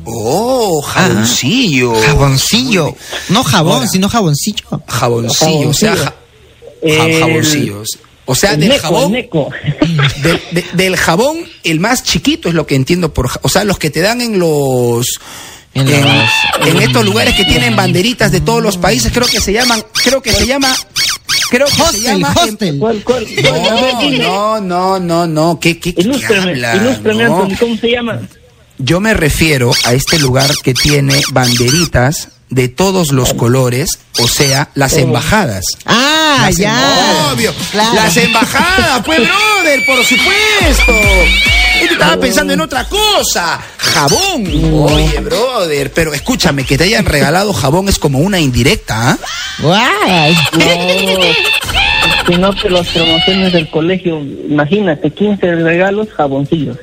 [0.05, 1.93] Oh, jaboncillo.
[2.01, 2.95] Jaboncillo.
[3.29, 3.87] No jabón, Ahora.
[3.87, 4.65] sino jaboncillo.
[4.87, 6.13] Jaboncillo, o sea, ja- ja-
[6.81, 7.87] El- jaboncillos.
[8.29, 9.49] O sea, el del neco, jabón, el neco.
[10.23, 13.77] del, de- del jabón, el más chiquito es lo que entiendo por, o sea, los
[13.79, 15.05] que te dan en los,
[15.73, 19.39] En en, los- en estos lugares que tienen banderitas de todos los países, creo que
[19.41, 20.73] se llaman, creo que se llama
[21.49, 22.33] Creo que se Hostel, llama...
[22.41, 22.79] hostel.
[22.79, 23.03] ¿Cuál,
[24.21, 25.59] No, no, no, no, no.
[25.59, 26.75] ¿Qué, qué, qué Ilústrame, habla?
[26.75, 27.43] ilústrame, No.
[27.43, 28.21] Anthony, ¿cómo se llama?
[28.79, 34.69] Yo me refiero a este lugar que tiene banderitas de todos los colores, o sea,
[34.73, 35.63] las embajadas.
[35.85, 36.71] Ah, Las ya.
[37.29, 37.53] em- Obvio.
[37.71, 37.93] Claro.
[37.95, 40.91] Las embajadas, pues, brother, por supuesto.
[41.81, 43.59] Este estaba pensando en otra cosa.
[43.77, 44.45] Jabón.
[44.73, 49.17] Oye, brother, pero escúchame, que te hayan regalado jabón es como una indirecta, ¿ah?
[49.61, 49.75] No,
[52.27, 56.77] si no, que las promociones del colegio, imagínate, 15 regalos, jaboncillos.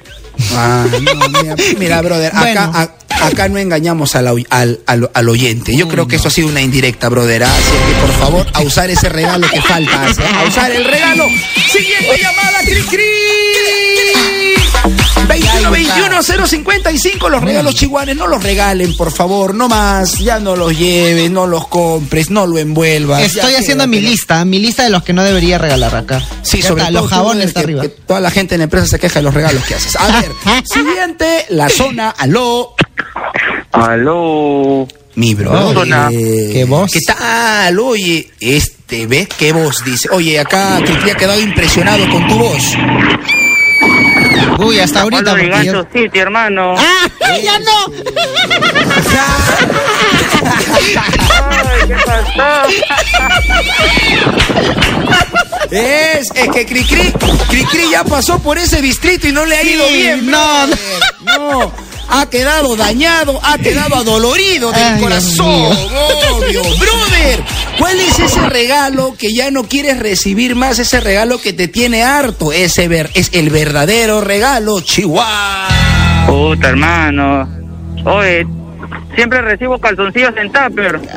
[0.53, 2.61] Ah, no, mira, mira, brother, Bueno.
[2.63, 2.91] acá, a-
[3.23, 5.77] acá no engañamos al, al, al- al oyente.
[5.77, 7.45] Yo creo que eso ha sido una indirecta, brother.
[7.45, 7.53] ¿ah?
[7.55, 10.07] Así que, por favor, a usar ese regalo que falta.
[10.41, 11.27] A usar el regalo.
[11.73, 13.03] Siguiente llamada, Cri Cri.
[15.29, 20.55] 21 21 055 los regalos chihuanes no los regalen por favor no más ya no
[20.55, 24.91] los lleves no los compres no lo envuelvas Estoy haciendo mi lista, mi lista de
[24.91, 26.23] los que no debería regalar acá.
[26.43, 27.83] Sí, sobre está, todo los jabones está que- arriba.
[27.83, 29.97] que toda la gente en la empresa se queja de los regalos que haces.
[29.97, 30.31] A ver,
[30.67, 32.75] siguiente, la zona, aló.
[33.73, 34.87] Aló.
[35.17, 35.75] Mi brother.
[35.75, 36.09] Zona.
[36.11, 36.91] ¿Qué voz?
[36.93, 37.79] ¿Qué tal?
[37.79, 39.85] Oye, este, ¿ves qué voz?
[39.85, 40.09] Dice.
[40.11, 42.75] Oye, acá Cricri ha quedado impresionado con tu voz.
[44.59, 45.25] Uy, hasta ahorita.
[45.25, 46.75] Pablo porque yo- City, hermano.
[46.79, 47.09] ¡Ah!
[47.43, 47.87] ¡Ya no!
[50.47, 52.69] Ay, ¿qué pasó?
[55.71, 57.13] Es, es que Cricri,
[57.49, 60.31] Cricri ya pasó por ese distrito y no le ha ido Sí, bien.
[60.31, 61.73] no, no.
[62.17, 65.77] Ha quedado dañado, ha quedado adolorido del Ay, Dios corazón,
[66.33, 66.63] obvio.
[66.63, 67.43] Brother,
[67.79, 70.79] ¿cuál es ese regalo que ya no quieres recibir más?
[70.79, 72.53] Ese regalo que te tiene harto.
[72.53, 75.67] Ese ver, es el verdadero regalo, Chihuahua.
[76.29, 77.49] Puta, hermano.
[78.05, 78.47] Oye,
[79.17, 81.01] siempre recibo calzoncillos en tupper.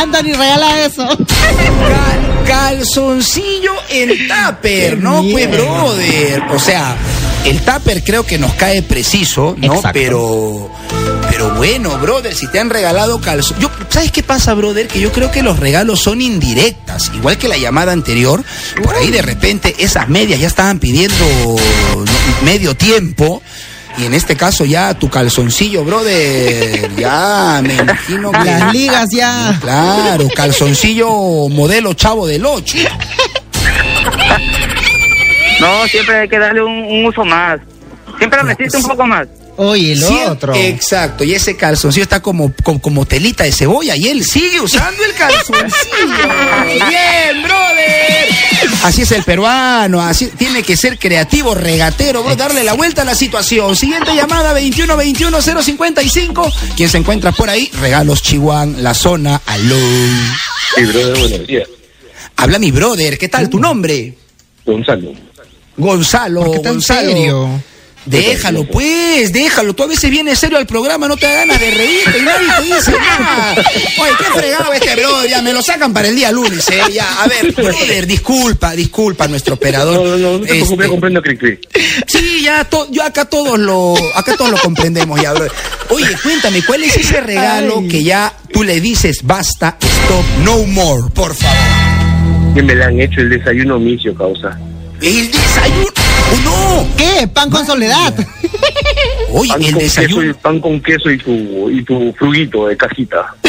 [0.00, 1.06] Anthony, regala eso.
[1.08, 5.22] Cal- calzoncillo en tupper, ¿no?
[5.30, 6.42] Pues, brother.
[6.50, 6.96] O sea,
[7.44, 9.74] el tupper creo que nos cae preciso, ¿no?
[9.74, 9.90] Exacto.
[9.94, 10.70] Pero.
[11.30, 13.58] Pero bueno, brother, si te han regalado calzón.
[13.58, 14.86] Yo, ¿Sabes qué pasa, brother?
[14.86, 17.10] Que yo creo que los regalos son indirectas.
[17.14, 18.44] Igual que la llamada anterior.
[18.82, 21.24] Por ahí de repente esas medias ya estaban pidiendo
[22.44, 23.42] medio tiempo.
[23.98, 28.44] Y en este caso ya tu calzoncillo, brother, ya me imagino que...
[28.44, 29.58] Las ligas ya.
[29.60, 31.08] Claro, calzoncillo
[31.50, 32.78] modelo chavo del 8.
[35.62, 37.60] No, siempre hay que darle un, un uso más.
[38.18, 39.26] Siempre necesito un poco más.
[39.56, 40.54] Oye, el Sí, otro.
[40.54, 45.04] Exacto, y ese calzoncillo está como, como, como telita de cebolla y él sigue usando
[45.04, 45.68] el calzoncillo.
[46.88, 48.28] Bien, brother.
[48.84, 53.04] Así es el peruano, así tiene que ser creativo, regatero, bro, darle la vuelta a
[53.04, 53.76] la situación.
[53.76, 56.52] Siguiente llamada 21-21-055.
[56.76, 57.70] ¿Quién se encuentra por ahí?
[57.80, 59.76] Regalos Chihuán, la zona, aló.
[60.76, 61.68] Sí, brother, buenos días.
[62.36, 64.14] Habla mi brother, ¿qué tal tu nombre?
[64.64, 65.12] Gonzalo.
[65.82, 67.08] Gonzalo, ¿Por qué tan Gonzalo.
[67.12, 67.62] serio?
[68.04, 69.74] Déjalo, pues, déjalo.
[69.76, 72.48] Tú a veces vienes serio al programa, no te da ganas de reírte y nadie
[72.58, 73.54] te dice nada.
[73.54, 76.80] Oye, qué fregado este brother, ya me lo sacan para el día lunes, eh.
[76.92, 79.94] Ya, a ver, brother, disculpa, disculpa, nuestro operador.
[79.94, 81.60] No, no, no, no te preocupes, Este, comprendo Cri Cri.
[82.08, 85.52] Sí, ya, to- yo acá todos lo, acá todos lo comprendemos ya, brother.
[85.90, 87.88] Oye, cuéntame, ¿cuál es ese regalo Ay.
[87.88, 92.52] que ya tú le dices basta, stop, no more, por favor?
[92.56, 94.58] Que me le han hecho el desayuno misio, causa.
[95.02, 95.90] El desayuno,
[96.32, 96.96] oh, no.
[96.96, 97.26] ¿Qué?
[97.26, 98.14] Pan con soledad.
[99.32, 100.30] Oye, Pan el con, queso desayuno.
[100.30, 103.34] y, pan con queso y tu, y tu fruguito de cajita.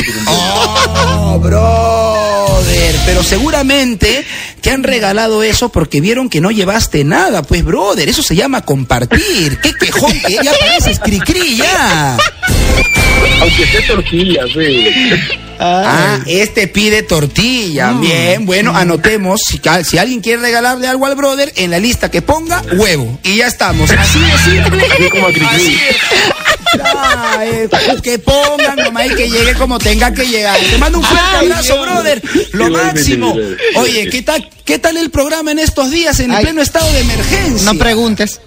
[1.26, 4.26] Oh, brother, pero seguramente
[4.64, 8.62] te han regalado eso porque vieron que no llevaste nada, pues, brother, eso se llama
[8.62, 9.60] compartir.
[9.62, 12.18] Qué quejón que ya pareces cri-cri ya.
[13.42, 15.20] Aunque sea tortillas, eh.
[15.60, 17.92] Ah, este pide tortilla.
[17.92, 19.42] Bien, bueno, anotemos.
[19.46, 23.20] Si, si alguien quiere regalarle algo al brother, en la lista que ponga huevo.
[23.22, 23.92] Y ya estamos.
[23.92, 24.86] Así de simple.
[25.46, 25.98] Así es.
[26.78, 27.70] Ya, eh,
[28.02, 30.58] que pongan nomás y que llegue como tenga que llegar.
[30.60, 31.86] Te mando un fuerte Ay, abrazo, Dios.
[31.86, 32.22] brother.
[32.54, 33.36] Lo Igualmente, máximo.
[33.78, 36.44] Oye, ¿qué tal, ¿qué tal el programa en estos días en Ay.
[36.44, 37.72] pleno estado de emergencia?
[37.72, 38.40] No preguntes.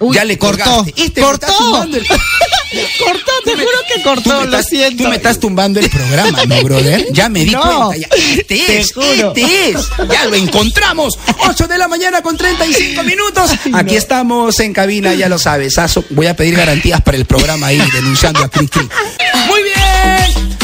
[0.00, 0.84] Uy, ya le cortó.
[0.96, 1.82] Este cortó.
[1.84, 2.06] el-
[2.98, 5.04] cortó, te juro que cortó, lo estás, siento.
[5.04, 7.06] tú me estás tumbando el programa, ¿no, brother?
[7.12, 7.96] Ya me di No, cuenta.
[7.96, 8.08] ya.
[8.36, 9.32] Este te es, juro.
[9.34, 9.76] este es.
[10.10, 11.18] Ya lo encontramos.
[11.48, 13.50] 8 de la mañana con 35 minutos.
[13.72, 15.78] Aquí estamos en cabina, ya lo sabes.
[15.78, 18.88] Aso, voy a pedir garantías para el programa ahí, denunciando a Cricri.
[19.48, 20.56] Muy bien.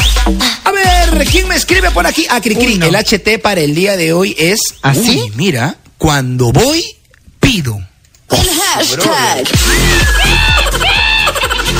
[0.65, 2.25] A ver, ¿quién me escribe por aquí?
[2.29, 2.75] A Cricri.
[2.77, 2.85] No.
[2.85, 4.59] El HT para el día de hoy es.
[4.81, 5.21] ¿Ah, sí?
[5.23, 6.83] Uy, mira, cuando voy,
[7.39, 7.79] pido.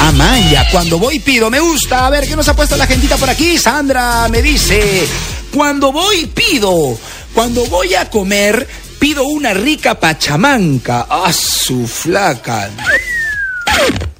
[0.01, 2.05] Amaya, cuando voy pido, me gusta.
[2.05, 3.57] A ver, ¿qué nos ha puesto la gentita por aquí?
[3.57, 5.07] Sandra me dice,
[5.53, 6.97] Cuando voy, pido.
[7.33, 8.67] Cuando voy a comer,
[8.99, 11.07] pido una rica pachamanca.
[11.09, 12.69] ¡Ah, su flaca!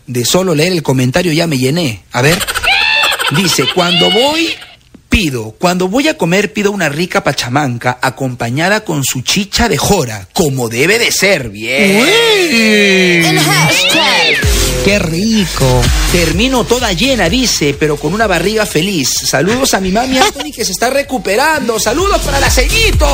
[0.08, 2.04] De solo leer el comentario ya me llené.
[2.12, 2.44] A ver.
[3.32, 4.54] Dice, cuando voy,
[5.14, 5.54] pido.
[5.60, 10.70] Cuando voy a comer, pido una rica pachamanca acompañada con su chicha de jora, como
[10.70, 11.50] debe de ser.
[11.50, 12.04] Bien.
[14.84, 15.82] ¡Qué rico!
[16.12, 19.10] Termino toda llena, dice, pero con una barriga feliz.
[19.26, 21.80] Saludos a mi mami Anthony que se está recuperando.
[21.80, 23.08] Saludos para la ceñito.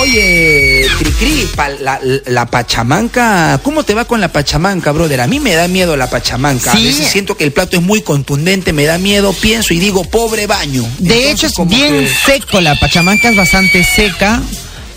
[0.00, 1.48] Oye, Cricri,
[1.80, 5.22] la, la pachamanca, ¿cómo te va con la pachamanca, brother?
[5.22, 6.72] A mí me da miedo la pachamanca.
[6.72, 10.04] A veces siento que el plato es muy contundente, me da miedo, pienso y digo,
[10.04, 10.82] pobre baño.
[10.98, 12.60] De Entonces, hecho, es bien que- seco.
[12.60, 14.42] La pachamanca es bastante seca.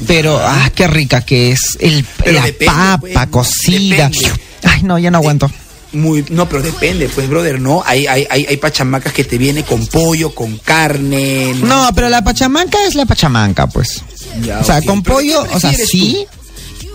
[0.06, 1.78] Pero, ah, qué rica que es.
[1.80, 4.10] El, Pero la depende, papa pues, cocida.
[4.10, 4.32] depende.
[4.63, 5.49] Ay, no, ya no aguanto.
[5.93, 7.84] Muy, no, pero depende, pues, brother, ¿no?
[7.86, 11.54] Hay, hay, hay, hay pachamacas que te viene con pollo, con carne.
[11.62, 14.02] No, pero la pachamanca es la pachamanca, pues.
[14.41, 16.26] Ya, o sea, con ¿Pero pollo, o sea, sí.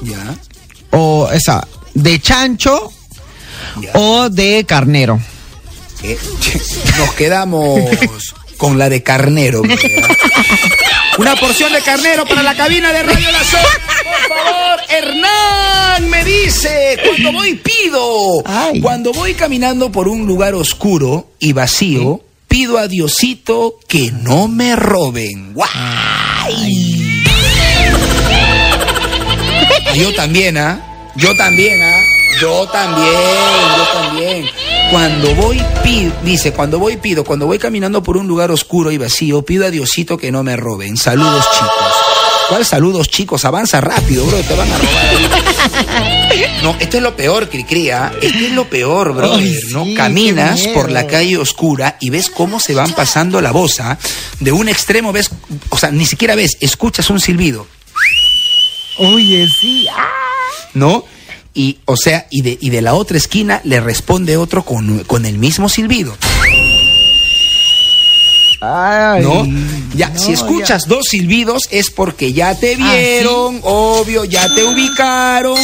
[0.03, 0.35] Ya.
[0.91, 2.93] O esa, de chancho
[3.81, 3.93] Ya.
[3.95, 5.21] o de carnero.
[6.99, 7.81] Nos quedamos
[8.57, 9.63] con la de carnero.
[9.63, 9.79] brother.
[11.19, 13.69] Una porción de carnero para la cabina de Radio La Zona,
[14.05, 14.81] por favor.
[14.89, 18.43] Hernán me dice, cuando voy pido.
[18.47, 18.81] Ay.
[18.81, 24.77] Cuando voy caminando por un lugar oscuro y vacío, pido a Diosito que no me
[24.77, 25.55] roben.
[25.55, 25.69] ¡Guay!
[25.75, 26.49] Ah,
[29.95, 31.11] Yo también, ¿ah?
[31.17, 32.01] Yo también, ¿ah?
[32.41, 33.13] Yo también,
[33.77, 34.51] yo también.
[34.90, 38.96] Cuando voy, pido, dice, cuando voy, pido, cuando voy caminando por un lugar oscuro y
[38.96, 40.96] vacío, pido a Diosito que no me roben.
[40.96, 41.92] Saludos, chicos.
[42.48, 43.44] ¿Cuál saludos, chicos?
[43.44, 45.09] Avanza rápido, bro, te van a robar.
[46.62, 48.12] No, esto es lo peor, Cricría.
[48.20, 49.33] Esto es lo peor, bro.
[49.33, 49.85] Ay, ¿no?
[49.85, 53.96] sí, Caminas por la calle oscura y ves cómo se van pasando la bosa.
[54.40, 55.31] De un extremo ves,
[55.68, 57.66] o sea, ni siquiera ves, escuchas un silbido.
[58.98, 59.87] Oye, sí.
[60.74, 61.05] ¿no?
[61.61, 65.27] Y, o sea, y de, y de la otra esquina le responde otro con, con
[65.27, 66.16] el mismo silbido,
[68.61, 69.44] Ay, ¿no?
[69.97, 74.62] Ya, no, si escuchas dos silbidos es porque ya te Ah, vieron, obvio, ya te
[74.62, 75.59] ubicaron,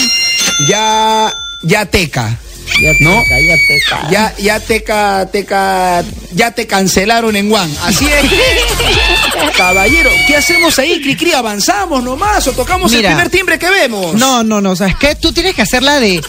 [0.68, 2.38] ya, ya teca,
[2.82, 3.22] Ya te ¿no?
[3.28, 4.10] ca, ya te ca.
[4.10, 7.72] ya, ya teca, teca, ya te cancelaron en One.
[7.82, 8.24] Así es.
[9.56, 11.32] Caballero, ¿qué hacemos ahí, Cricri?
[11.32, 13.10] ¿Avanzamos nomás o tocamos Mira.
[13.10, 14.14] el primer timbre que vemos?
[14.14, 15.14] No, no, no, ¿sabes qué?
[15.14, 16.20] Tú tienes que hacerla de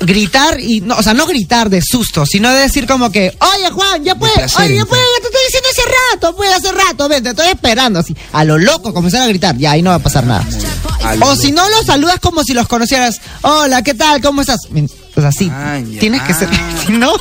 [0.00, 3.70] gritar y no, o sea, no gritar de susto, sino de decir como que, "Oye,
[3.70, 5.82] Juan, ya puedes, oye, ya puedes, ya te estoy diciendo hace
[6.14, 9.56] rato, pues hace rato, ven, te estoy esperando así, a lo loco comenzar a gritar,
[9.58, 10.44] ya ahí no va a pasar nada."
[11.04, 13.16] A O si no los saludas como si los conocieras.
[13.42, 14.20] "Hola, ¿qué tal?
[14.22, 14.60] ¿Cómo estás?"
[15.14, 15.50] Pues así.
[15.52, 15.78] Ah.
[15.98, 16.48] Tienes que ser,
[16.88, 17.12] ¿no?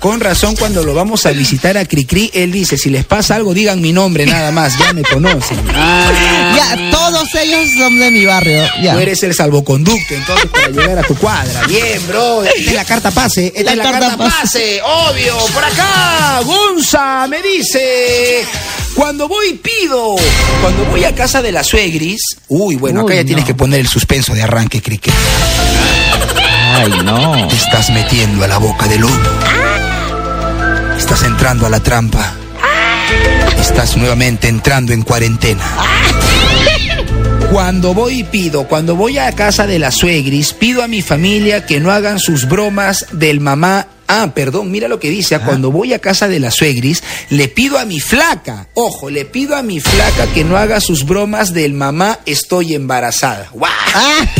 [0.00, 3.54] Con razón, cuando lo vamos a visitar a Cricri, él dice, si les pasa algo,
[3.54, 5.58] digan mi nombre nada más, ya me conocen.
[5.74, 8.94] Ah, Ya, todos ellos son de mi barrio, ya.
[8.94, 11.62] Tú eres el salvoconducto, entonces, para llegar a tu cuadra.
[11.66, 12.42] Bien, bro.
[12.44, 13.46] Esta es la carta pase.
[13.54, 14.36] Esta La es la carta carta, pase.
[14.42, 14.80] pase.
[14.82, 15.36] Obvio.
[15.54, 18.44] Por acá, Gonza me dice.
[18.98, 20.16] Cuando voy, pido.
[20.60, 22.20] Cuando voy a casa de la suegris.
[22.48, 25.12] Uy, bueno, acá ya tienes que poner el suspenso de arranque, Criqui.
[26.74, 27.46] Ay, no.
[27.46, 29.14] Te estás metiendo a la boca del lobo.
[30.98, 32.34] Estás entrando a la trampa.
[33.60, 35.64] Estás nuevamente entrando en cuarentena.
[37.52, 41.66] Cuando voy y pido, cuando voy a casa de la suegris, pido a mi familia
[41.66, 43.86] que no hagan sus bromas del mamá.
[44.08, 45.34] Ah, perdón, mira lo que dice.
[45.34, 49.24] ah, Cuando voy a casa de la suegris, le pido a mi flaca, ojo, le
[49.26, 53.48] pido a mi flaca que no haga sus bromas del mamá estoy embarazada.
[53.52, 53.70] ¡Guau!
[53.94, 54.26] Ah,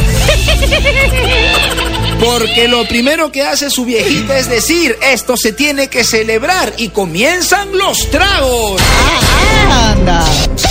[2.21, 6.89] Porque lo primero que hace su viejita es decir, esto se tiene que celebrar y
[6.89, 8.83] comienzan los tragos.
[9.71, 10.25] anda.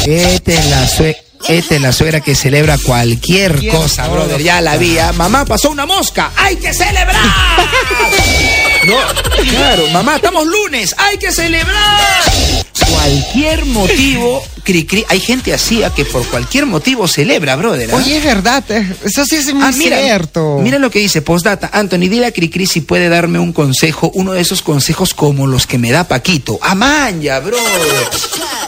[0.05, 1.21] Esta es la suegra.
[1.47, 4.41] Esta es la suegra que celebra cualquier cosa, brother.
[4.41, 4.97] Ya la vi.
[4.97, 5.13] ¿ah?
[5.13, 6.32] Mamá, pasó una mosca.
[6.36, 7.15] ¡Hay que celebrar!
[8.86, 8.95] No,
[9.52, 10.93] claro, mamá, estamos lunes.
[10.97, 12.21] ¡Hay que celebrar!
[12.89, 15.06] Cualquier motivo, cri, cri.
[15.10, 15.91] Hay gente así ¿ah?
[15.93, 17.89] que por cualquier motivo celebra, brother.
[17.91, 17.95] ¿ah?
[17.95, 20.58] Oye, es verdad, eh, eso sí es muy Ah, mira, cierto.
[20.62, 21.69] Mira lo que dice, postdata.
[21.73, 25.65] Anthony, dile a Cricri si puede darme un consejo, uno de esos consejos como los
[25.67, 26.60] que me da Paquito.
[26.62, 27.58] Amaya, bro.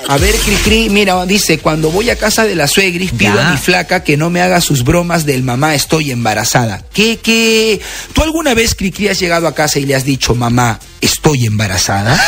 [0.07, 3.49] A ver, Cricri, mira, dice, cuando voy a casa de la suegris, pido Ya.
[3.49, 6.83] a mi flaca que no me haga sus bromas del mamá estoy embarazada.
[6.93, 7.79] ¿Qué, qué?
[8.13, 12.19] ¿Tú alguna vez, Cricri, has llegado a casa y le has dicho, mamá, estoy embarazada?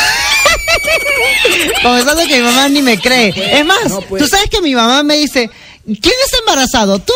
[1.81, 3.33] Comenzando que mi mamá ni me cree.
[3.59, 4.23] Es más, no puede.
[4.23, 5.49] tú sabes que mi mamá me dice,
[5.85, 6.99] ¿quién está embarazado?
[6.99, 7.13] ¿Tú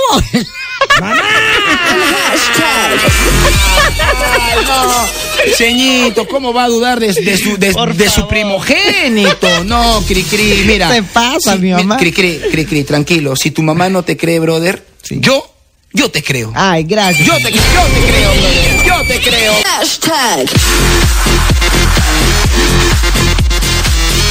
[4.32, 5.56] Ay, no.
[5.56, 9.64] Ceñito, ¿cómo va a dudar de, de su, de, de su primogénito?
[9.66, 10.90] No, Cricri, mira.
[10.90, 11.98] ¿Qué te pasa, mi mamá?
[11.98, 13.36] Cricri, Cricri, tranquilo.
[13.36, 15.18] Si tu mamá no te cree, brother, Sí.
[15.20, 15.48] yo,
[15.94, 16.52] yo te creo.
[16.56, 17.28] Ay, gracias.
[17.28, 18.86] Yo te, yo te creo, brother.
[18.86, 19.54] Yo te creo.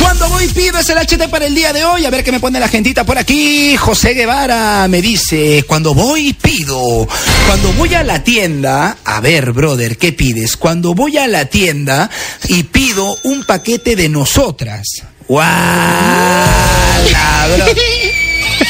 [0.01, 2.05] Cuando voy pido es el HT para el día de hoy.
[2.05, 3.77] A ver qué me pone la gentita por aquí.
[3.77, 7.07] José Guevara me dice, cuando voy pido.
[7.47, 10.57] Cuando voy a la tienda, a ver, brother, ¿qué pides?
[10.57, 12.11] Cuando voy a la tienda
[12.49, 14.87] y pido un paquete de nosotras.
[15.27, 16.84] ¡Guau!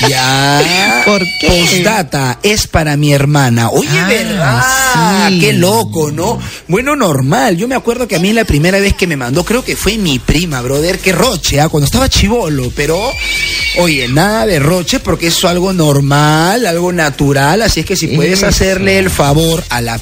[0.08, 1.02] Ya.
[1.04, 1.48] ¿Por qué?
[1.48, 3.68] Postdata es para mi hermana.
[3.70, 5.28] Oye, Ah, ¿verdad?
[5.30, 5.40] sí.
[5.40, 6.38] Qué loco, ¿no?
[6.68, 7.56] Bueno, normal.
[7.56, 9.96] Yo me acuerdo que a mí la primera vez que me mandó, creo que fue
[9.98, 11.68] mi prima, brother, que roche, ¿ah?
[11.68, 12.98] cuando estaba chivolo, pero,
[13.78, 18.08] oye, nada de roche porque eso es algo normal, algo natural, así es que si
[18.08, 20.00] puedes hacerle el favor a la...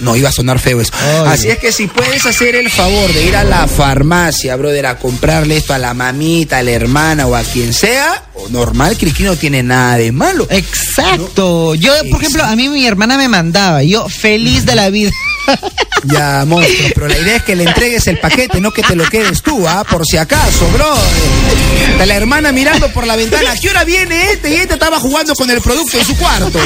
[0.00, 0.92] No, iba a sonar feo eso.
[1.26, 4.98] Así es que si puedes hacer el favor de ir a la farmacia, brother, a
[4.98, 9.24] comprarle esto a la mamita, a la hermana o a quien sea, o normal, Criqui
[9.24, 10.46] no tiene nada de malo.
[10.50, 11.74] Exacto.
[11.74, 15.10] Yo, por ejemplo, a mí mi hermana me mandaba, yo feliz de la vida.
[16.04, 19.04] Ya, monstruo, pero la idea es que le entregues el paquete, no que te lo
[19.04, 19.84] quedes tú, ¿ah?
[19.84, 20.94] Por si acaso, bro.
[21.98, 24.50] De la hermana mirando por la ventana, ¿a qué hora viene este?
[24.50, 26.60] Y este estaba jugando con el producto en su cuarto.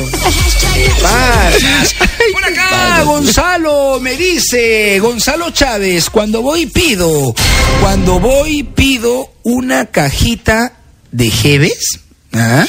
[2.33, 7.35] Por acá, Gonzalo me dice, Gonzalo Chávez, cuando voy pido,
[7.81, 10.75] cuando voy pido una cajita
[11.11, 12.01] de Jeves.
[12.35, 12.67] ¿Ah?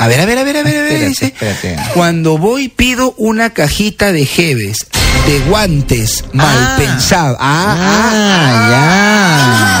[0.00, 1.08] A ver, a ver, a ver, a ver, a ver.
[1.08, 1.76] Dice, espérate.
[1.92, 4.78] Cuando voy pido una cajita de Jeves,
[5.26, 6.76] de guantes mal Ah.
[6.78, 7.36] pensados.
[7.40, 7.76] Ah,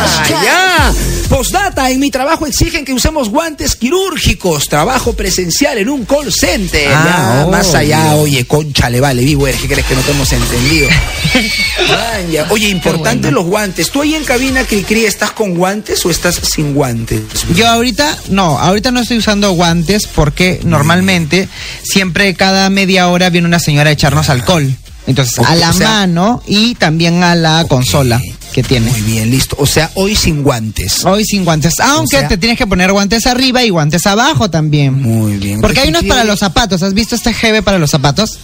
[0.02, 0.06] Ah,
[0.42, 0.92] ya.
[1.28, 4.68] Postdata, en mi trabajo exigen que usemos guantes quirúrgicos.
[4.68, 6.88] Trabajo presencial en un call center.
[6.92, 10.32] Ah, Ya, más allá, oye, concha, le vale, vivo, ¿qué crees que no te hemos
[10.32, 10.88] entendido?
[11.88, 12.46] Man, ya.
[12.50, 13.38] Oye, importante bueno.
[13.42, 13.90] los guantes.
[13.90, 17.20] ¿Tú ahí en cabina, Cricri, estás con guantes o estás sin guantes?
[17.54, 21.48] Yo ahorita, no, ahorita no estoy usando guantes porque normalmente
[21.84, 24.74] siempre cada media hora viene una señora a echarnos alcohol.
[25.10, 28.20] Entonces, a la o sea- mano y también a la consola
[28.52, 28.90] que tiene.
[28.90, 29.56] Muy bien, listo.
[29.60, 31.04] O sea, hoy sin guantes.
[31.04, 34.50] Hoy sin guantes, aunque O sea- te tienes que poner guantes arriba y guantes abajo
[34.50, 35.00] también.
[35.00, 35.60] Muy bien.
[35.60, 36.82] Porque hay unos para los zapatos.
[36.82, 38.38] ¿Has visto este GB para los zapatos?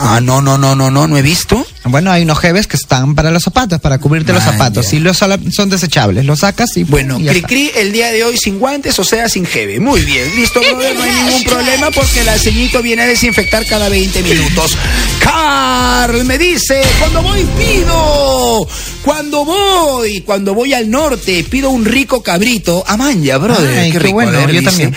[0.00, 1.66] Ah, no, no, no, no, no, no he visto.
[1.84, 4.90] Bueno, hay unos GBs que están para los zapatos, para cubrirte los zapatos.
[4.92, 4.96] ya.
[4.96, 6.24] Y los son desechables.
[6.24, 6.84] Los sacas y.
[6.84, 7.32] Bueno, está.
[7.32, 9.80] Cricri el día de hoy sin guantes, o sea, sin jeve.
[9.80, 13.88] Muy bien, listo, brother, no hay ningún problema porque el ceñito viene a desinfectar cada
[13.88, 14.76] 20 minutos.
[15.20, 18.68] Carl me dice, cuando voy pido,
[19.04, 22.84] cuando voy, cuando voy al norte, pido un rico cabrito.
[22.86, 24.14] Amanya, brother, Ay, qué qué rico.
[24.14, 24.96] bueno, ver, yo dice, también.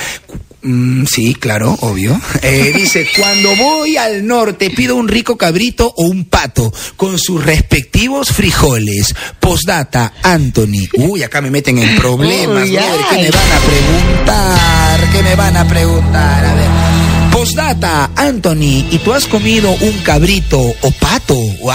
[0.63, 2.19] Mm, sí, claro, obvio.
[2.43, 7.43] Eh, dice, cuando voy al norte pido un rico cabrito o un pato con sus
[7.43, 9.13] respectivos frijoles.
[9.39, 10.87] Postdata, Anthony.
[10.95, 12.63] Uy, acá me meten en problemas.
[12.63, 13.09] Uy, brother.
[13.09, 15.11] ¿Qué me van a preguntar?
[15.11, 16.45] ¿Qué me van a preguntar?
[16.45, 17.31] A ver.
[17.31, 21.35] Postdata, Anthony, ¿y tú has comido un cabrito o pato?
[21.35, 21.71] ¡Wow!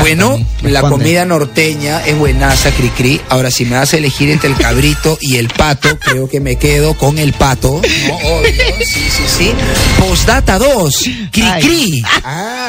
[0.00, 3.20] Bueno, Anthony, la comida norteña es buenaza, Cricri.
[3.28, 6.56] Ahora, si me vas a elegir entre el cabrito y el pato, creo que me
[6.56, 7.80] quedo con el pato.
[8.08, 9.52] No, obvio, sí, sí, sí.
[9.98, 10.94] Postdata 2,
[11.32, 12.02] Cricri.
[12.24, 12.66] Ah.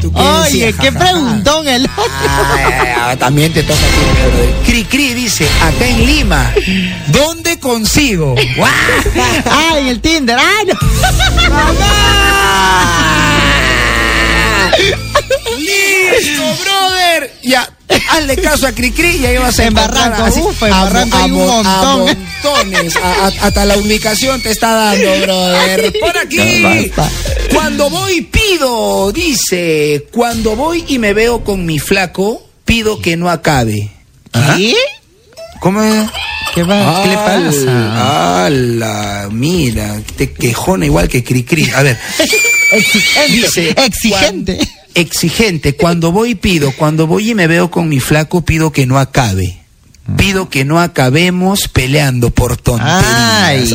[0.00, 2.04] ¿Tú qué Oye, qué preguntón el otro.
[2.28, 4.70] Ay, ay, también te toca a ti.
[4.70, 6.52] Cricri dice, acá en Lima,
[7.08, 8.34] ¿dónde consigo?
[8.56, 8.72] ¡Guau!
[9.50, 10.38] Ay, el Tinder.
[10.38, 10.74] Ay, no.
[15.68, 17.32] ¡Listo, brother!
[17.42, 17.68] Ya,
[18.10, 21.16] hazle caso a Cricri y ahí vas a En Barranco, así, uf, en a Barranco
[21.16, 22.18] a hay un a montón.
[22.42, 22.96] montones.
[22.96, 25.92] A- a- hasta la ubicación te está dando, brother.
[26.00, 26.92] Por aquí.
[27.54, 33.30] Cuando voy pido, dice, cuando voy y me veo con mi flaco, pido que no
[33.30, 33.90] acabe.
[34.56, 34.74] ¿Qué?
[35.60, 36.08] ¿Cómo es?
[36.54, 37.02] ¿Qué, va?
[37.02, 38.44] ¿Qué le pasa?
[38.46, 39.28] ¡Hala!
[39.30, 41.70] Mira, te quejona igual que Cricri.
[41.74, 41.98] A ver.
[42.72, 43.32] Exigente.
[43.32, 44.58] Dice, Exigente.
[44.94, 45.76] Exigente.
[45.76, 49.58] Cuando voy pido, cuando voy y me veo con mi flaco, pido que no acabe.
[50.16, 53.04] Pido que no acabemos peleando por tonterías.
[53.04, 53.70] Ay.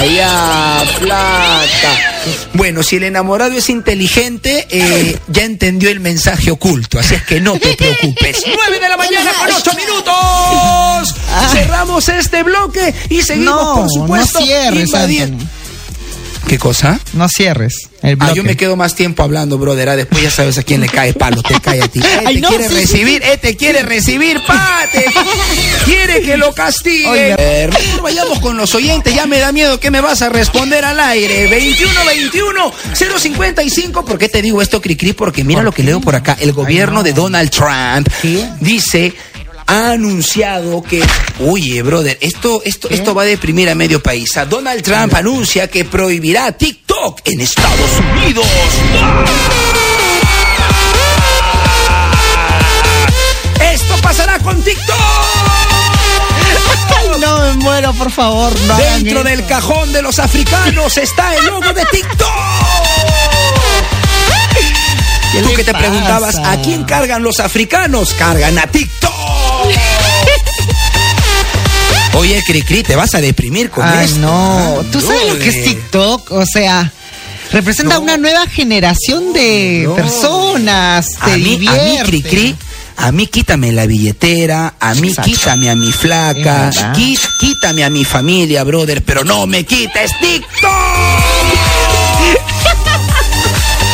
[0.00, 2.08] Ay, ya, flaca.
[2.54, 7.40] Bueno, si el enamorado es inteligente, eh, ya entendió el mensaje oculto, así es que
[7.40, 8.42] no te preocupes.
[8.46, 11.14] 9 de la mañana con 8 minutos.
[11.52, 15.36] Cerramos este bloque y seguimos, No, por supuesto, no cierres, invadiendo.
[15.44, 15.57] Anthony.
[16.46, 16.98] ¿Qué cosa?
[17.12, 19.88] No cierres el Ah, yo me quedo más tiempo hablando, brother.
[19.90, 22.00] Ah, después ya sabes a quién le cae palo, te cae a ti.
[22.00, 25.04] Eh, Ay, no, quiere sí, sí, recibir, eh, te quiere recibir, pate.
[25.84, 27.34] quiere que lo castigue.
[27.38, 27.70] Eh,
[28.02, 31.48] vayamos con los oyentes, ya me da miedo que me vas a responder al aire.
[31.48, 34.04] 21 21 055.
[34.04, 35.12] ¿Por qué te digo esto, Cricri?
[35.12, 36.36] Porque mira lo que leo por acá.
[36.40, 38.48] El gobierno de Donald Trump ¿Qué?
[38.60, 39.12] dice
[39.68, 41.04] ha anunciado que,
[41.46, 44.34] oye, brother, esto, esto, esto va a deprimir a medio país.
[44.38, 48.46] A Donald Trump anuncia que prohibirá TikTok en Estados Unidos.
[53.72, 54.96] Esto pasará con TikTok.
[57.20, 58.52] No me muero, por favor.
[58.60, 62.28] No Dentro del cajón de los africanos está el logo de TikTok.
[65.32, 65.84] ¿Qué Tú que te pasa?
[65.84, 68.14] preguntabas, ¿a quién cargan los africanos?
[68.14, 69.17] Cargan a TikTok.
[72.18, 74.18] Oye, Cricri, te vas a deprimir con Ay, esto.
[74.18, 74.80] no.
[74.80, 75.64] Ah, ¿Tú sabes lo que es.
[75.64, 76.32] TikTok?
[76.32, 76.90] O sea,
[77.52, 78.00] representa No.
[78.00, 79.94] una nueva generación de No.
[79.94, 81.06] personas.
[81.20, 81.98] A Te mí, a mí.
[82.04, 82.56] Cricri,
[82.96, 85.30] a mí quítame la billetera, a mí Exacto.
[85.30, 90.68] quítame a mi flaca, quí- quítame a mi familia, brother, pero no me quites TikTok.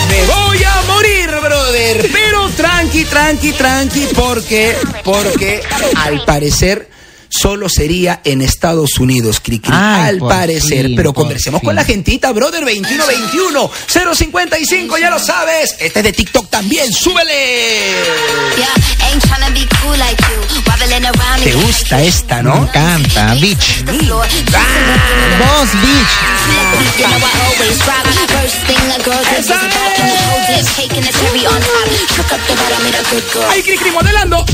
[0.08, 2.08] Me voy a morir, brother.
[2.12, 5.62] Pero tranqui, tranqui, tranqui, porque, porque
[5.96, 6.88] al parecer
[7.40, 9.72] solo sería en Estados Unidos, Cricri.
[9.74, 10.86] Ay, al parecer.
[10.86, 11.68] fin, pero conversemos fin.
[11.68, 13.70] con la gentita, brother, 2121
[14.14, 15.76] 055, ya lo sabes.
[15.78, 17.94] Este es de TikTok también, súbele.
[21.44, 22.56] Te gusta esta, Me ¿no?
[22.56, 23.84] encanta, bitch.
[23.84, 27.24] Vos, bitch.
[33.50, 34.44] Ahí, Cricri, modelando.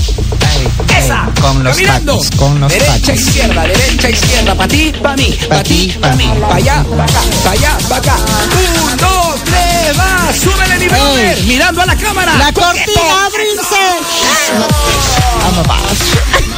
[0.48, 0.68] Ay,
[0.98, 1.24] Esa.
[1.24, 2.12] ay, con los Caminando.
[2.18, 3.20] tacos, con los derecha, tacos.
[3.20, 4.54] izquierda, derecha, izquierda.
[4.56, 5.38] Pa' ti, pa' mí.
[5.48, 6.30] Pa' ti, pa' mí.
[6.40, 7.20] Pa' allá, pa' acá.
[7.44, 8.16] Pa' allá, pa' acá.
[8.16, 10.32] Un, dos, tres, va.
[10.42, 11.42] Súbele, mi brother.
[11.44, 12.34] Mirando a la cámara.
[12.36, 13.84] La cortina, abrirse.
[15.42, 16.49] Vamos, vamos.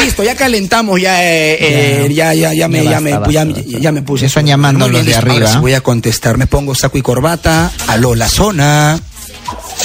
[0.00, 3.44] Listo, ya calentamos, ya, eh, eh, ya, ya, ya, me, Ya ya, me, basta, ya,
[3.44, 4.26] basta, ya- ya me puse.
[4.26, 5.14] Están llamando los de.
[5.14, 5.52] Ahora arriba.
[5.52, 6.38] sí voy a contestar.
[6.38, 7.70] Me pongo saco y corbata.
[7.88, 8.98] Aló, la zona.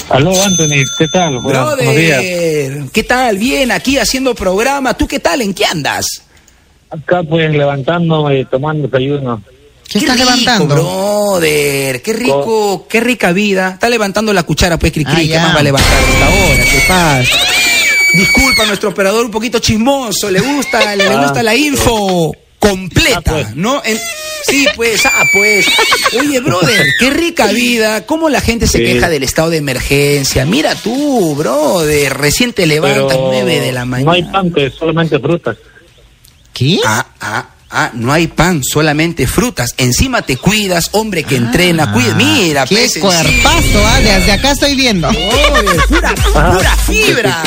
[0.10, 1.40] Aló, Anthony, ¿qué tal?
[1.40, 2.20] Bueno, buenos días.
[2.20, 3.38] Brother, ¿qué tal?
[3.38, 4.94] Bien, aquí haciendo programa.
[4.96, 5.42] ¿Tú qué tal?
[5.42, 6.06] ¿En qué andas?
[6.90, 9.42] Acá pues levantándome y tomando desayuno.
[9.88, 10.76] ¿Qué Qué estás rico, levantando?
[10.76, 13.72] brother, qué rico, qué rica vida.
[13.74, 15.42] Está levantando la cuchara, pues, Cricri, Ah, ¿qué ya.
[15.42, 16.64] más va a levantar a esta hora?
[16.64, 17.38] ¿Qué pasa?
[18.16, 23.22] Disculpa, nuestro operador un poquito chismoso, le gusta, le, le gusta la info completa, Ah,
[23.32, 23.56] pues.
[23.56, 23.82] ¿no?
[23.86, 24.00] En-
[24.48, 25.66] sí, pues, ah, pues.
[26.20, 28.06] Oye, brother, qué rica vida.
[28.06, 28.84] ¿Cómo la gente se Sí.
[28.86, 30.46] queja del estado de emergencia?
[30.46, 34.12] Mira tú, brother, recién te levantas nueve de la mañana.
[34.12, 35.58] no hay pan, que solamente frutas.
[36.54, 36.80] ¿Qué?
[36.86, 39.74] Ah, ah, ah, no hay pan, solamente frutas.
[39.78, 42.16] Encima te cuidas, hombre que entrena, cuida.
[42.16, 45.08] Mira, Ah, Qué pues, cuerpazo, ah, desde acá estoy viendo.
[45.10, 47.44] Oye, pura, pura fibra.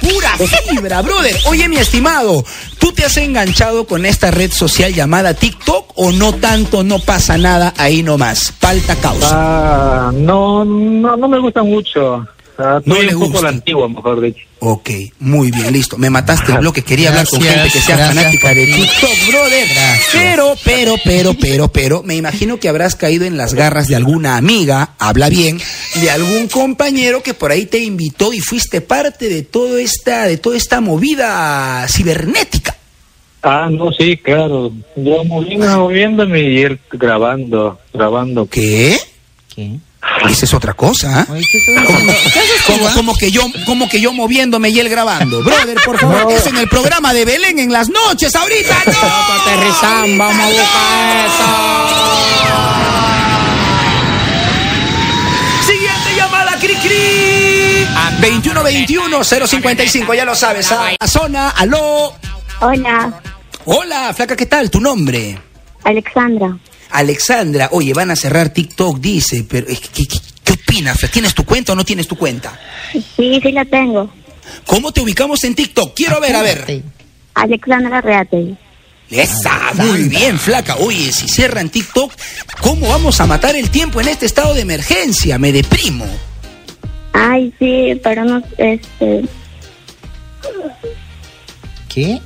[0.00, 0.36] Pura
[0.68, 1.36] fibra, brother.
[1.46, 2.44] Oye, mi estimado,
[2.78, 7.36] ¿tú te has enganchado con esta red social llamada TikTok o no tanto, no pasa
[7.38, 8.52] nada ahí nomás?
[8.60, 9.28] Falta causa.
[9.32, 12.26] Ah, no, no, no me gusta mucho.
[12.60, 13.42] Ah, No le un poco gusta.
[13.42, 14.40] la antigua, mejor dicho.
[14.58, 14.90] Ok,
[15.20, 15.96] muy bien, listo.
[15.96, 16.82] Me mataste el bloque.
[16.82, 18.72] Quería hablar con gente que sea gracias fanática de ti.
[18.72, 19.68] TikTok, brother.
[20.12, 24.36] Pero, pero, pero, pero, pero, me imagino que habrás caído en las garras de alguna
[24.36, 25.60] amiga, habla bien,
[26.00, 30.38] de algún compañero que por ahí te invitó y fuiste parte de toda esta, de
[30.38, 32.76] toda esta movida cibernética.
[33.42, 34.72] Ah, no, sí, claro.
[34.96, 38.46] Yo moviendo, moviéndome y él grabando, grabando.
[38.46, 38.98] ¿Qué?
[39.54, 39.78] ¿Qué?
[40.28, 41.20] Esa es otra cosa.
[41.20, 41.26] ¿ah?
[41.30, 42.12] Oye, ¿qué estás haciendo?
[42.32, 42.92] ¿Qué haces tú, Como, ah?
[42.94, 45.42] como que yo, como que yo moviéndome y él grabando.
[45.42, 48.92] Brother, por favor, es en el programa de Belén en las noches, ahorita no.
[49.42, 52.28] Aterrizan, vamos a buscar
[55.66, 57.86] Siguiente llamada, cri cri.
[58.20, 60.70] 2121-055, ya lo sabes.
[60.72, 60.90] ¿ah?
[61.06, 62.12] Zona, aló.
[62.60, 63.20] Hola,
[63.64, 64.70] Hola, flaca, ¿qué tal?
[64.70, 65.38] ¿Tu nombre?
[65.84, 66.56] Alexandra.
[66.90, 70.98] Alexandra, oye, van a cerrar TikTok, dice, pero ¿qué, qué, qué- qué opinas?
[71.12, 72.58] ¿Tienes tu cuenta o no tienes tu cuenta?
[72.92, 74.10] Sí, sí la tengo.
[74.66, 75.94] ¿Cómo te ubicamos en TikTok?
[75.94, 76.82] Quiero ver, a ver.
[77.34, 78.56] Alexandra Reate.
[79.10, 80.76] Esa, muy bien, flaca.
[80.76, 82.12] Oye, si cierran TikTok,
[82.60, 85.38] ¿cómo vamos a matar el tiempo en este estado de emergencia?
[85.38, 86.06] Me deprimo.
[87.12, 89.24] Ay, sí, pero no, este,
[91.88, 92.20] ¿Qué?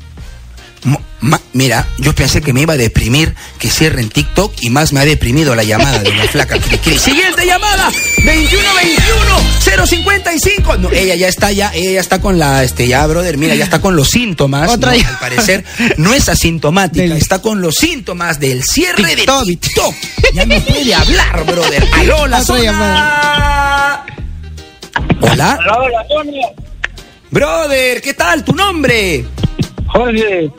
[1.23, 4.99] Ma- mira, yo pensé que me iba a deprimir que cierren TikTok y más me
[5.01, 6.99] ha deprimido la llamada de la flaca Cricri.
[6.99, 10.79] Siguiente llamada, 2121-055.
[10.81, 13.63] No, ella ya está, ya, ella ya está con la, este, ya, brother, mira, ya
[13.65, 14.69] está con los síntomas.
[14.71, 14.99] Otra ¿no?
[15.09, 15.65] Al parecer
[15.97, 19.45] no es asintomática, Del- está con los síntomas del cierre TikTok.
[19.47, 19.95] de TikTok.
[20.35, 21.87] Ya no puede hablar, brother.
[21.95, 22.63] Aló, la zona.
[22.63, 24.07] llamada.
[25.21, 26.49] Hola, Hola, hola, Sonia.
[27.31, 28.43] brother, ¿qué tal?
[28.45, 29.25] ¿Tu nombre?
[29.87, 30.51] Jorge,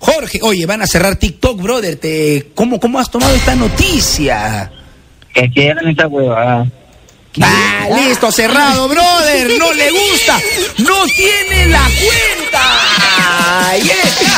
[0.00, 1.96] Jorge, oye, van a cerrar TikTok, brother.
[1.96, 4.72] Te, ¿cómo, ¿Cómo has tomado esta noticia?
[5.32, 6.66] Que eran esta huevada.
[7.40, 9.58] Ah, listo, cerrado, brother.
[9.58, 10.40] No le gusta.
[10.78, 12.40] No tiene la cuenta.
[13.76, 14.29] Está.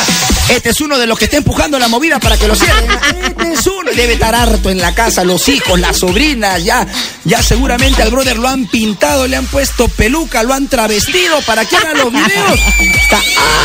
[0.52, 2.90] Este es uno de los que está empujando la movida para que lo cierren.
[2.90, 3.90] Este es uno.
[3.96, 6.62] Debe estar harto en la casa, los hijos, las sobrinas.
[6.62, 6.86] Ya,
[7.24, 11.64] ya seguramente al brother lo han pintado, le han puesto peluca, lo han travestido para
[11.64, 12.60] que haga los videos.
[12.80, 13.18] Está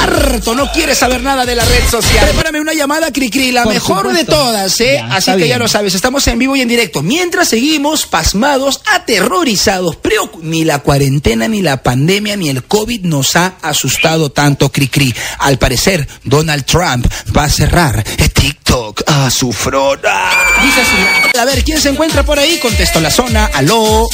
[0.04, 2.26] harto, no quiere saber nada de la red social.
[2.26, 4.96] Prepárame una llamada, Cricri, la Por mejor de todas, ¿eh?
[4.96, 7.04] Ya, Así que ya lo sabes, estamos en vivo y en directo.
[7.04, 9.98] Mientras seguimos pasmados, aterrorizados,
[10.42, 15.14] ni la cuarentena, ni la pandemia, ni el COVID nos ha asustado tanto, Cricri.
[15.40, 20.30] Al parecer, Donald Trump va a cerrar TikTok a su frona.
[20.62, 21.38] Dice así.
[21.40, 22.60] A ver, ¿quién se encuentra por ahí?
[22.60, 23.50] Contestó la zona.
[23.54, 24.08] Aló.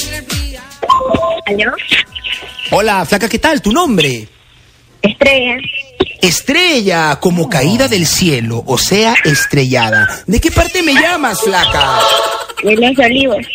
[1.46, 1.74] ¿Aló?
[2.72, 3.62] Hola, flaca, ¿qué tal?
[3.62, 4.28] ¿Tu nombre?
[5.02, 5.58] Estrella.
[6.22, 10.24] Estrella, como caída del cielo, o sea, estrellada.
[10.26, 12.00] ¿De qué parte me llamas, flaca?
[12.64, 13.46] De los olivos.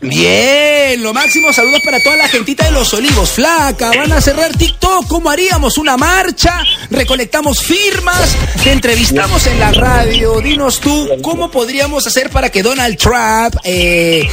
[0.00, 3.30] Bien, lo máximo, saludos para toda la gentita de los olivos.
[3.30, 5.78] Flaca, van a cerrar TikTok, ¿cómo haríamos?
[5.78, 6.62] ¿Una marcha?
[6.90, 8.36] ¿Recolectamos firmas?
[8.62, 10.40] ¿Te entrevistamos en la radio?
[10.40, 14.28] Dinos tú, ¿cómo podríamos hacer para que Donald Trump eh,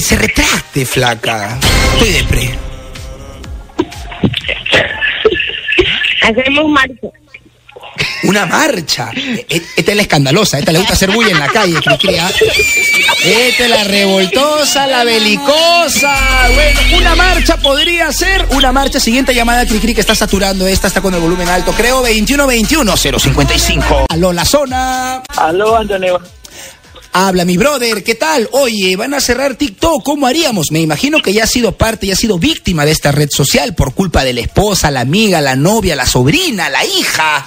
[0.00, 1.58] se retracte, flaca?
[1.94, 2.58] Estoy de pre.
[6.22, 7.08] Hacemos marcha.
[8.24, 9.10] Una marcha.
[9.14, 12.30] E- Esta es la escandalosa, esta le gusta hacer bulla en la calle, Cricri, ¿ah?
[13.24, 16.14] Esta es la revoltosa, la belicosa.
[16.54, 18.46] Bueno, una marcha podría ser.
[18.50, 19.00] Una marcha.
[19.00, 21.72] Siguiente llamada, Cricri, que está saturando esta, está con el volumen alto.
[21.72, 24.06] Creo 2121-055.
[24.08, 25.22] Aló, la zona.
[25.36, 26.20] aló, Antonio.
[27.12, 28.48] Habla mi brother, ¿qué tal?
[28.52, 30.70] Oye, van a cerrar TikTok, ¿cómo haríamos?
[30.70, 33.74] Me imagino que ya has sido parte, ya has sido víctima de esta red social
[33.74, 37.46] por culpa de la esposa, la amiga, la novia, la sobrina, la hija.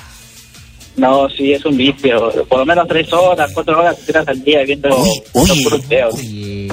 [0.97, 2.31] No, sí, es un vicio.
[2.47, 5.87] Por lo menos tres horas, cuatro horas tiras al día viendo Oye, los oye, puros
[5.87, 6.15] videos.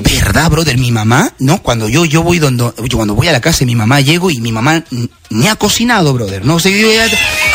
[0.03, 0.77] ¿Verdad, brother?
[0.77, 1.62] Mi mamá, ¿no?
[1.62, 4.31] Cuando yo, yo voy donde, yo cuando voy a la casa de mi mamá, llego
[4.31, 4.83] y mi mamá
[5.31, 6.45] ni ha cocinado, brother.
[6.45, 7.07] No sé, yo ya-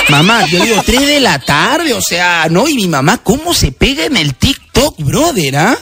[0.10, 2.68] mamá, yo digo, tres de la tarde, o sea, ¿no?
[2.68, 5.78] Y mi mamá, ¿cómo se pega en el TikTok, brother, ah?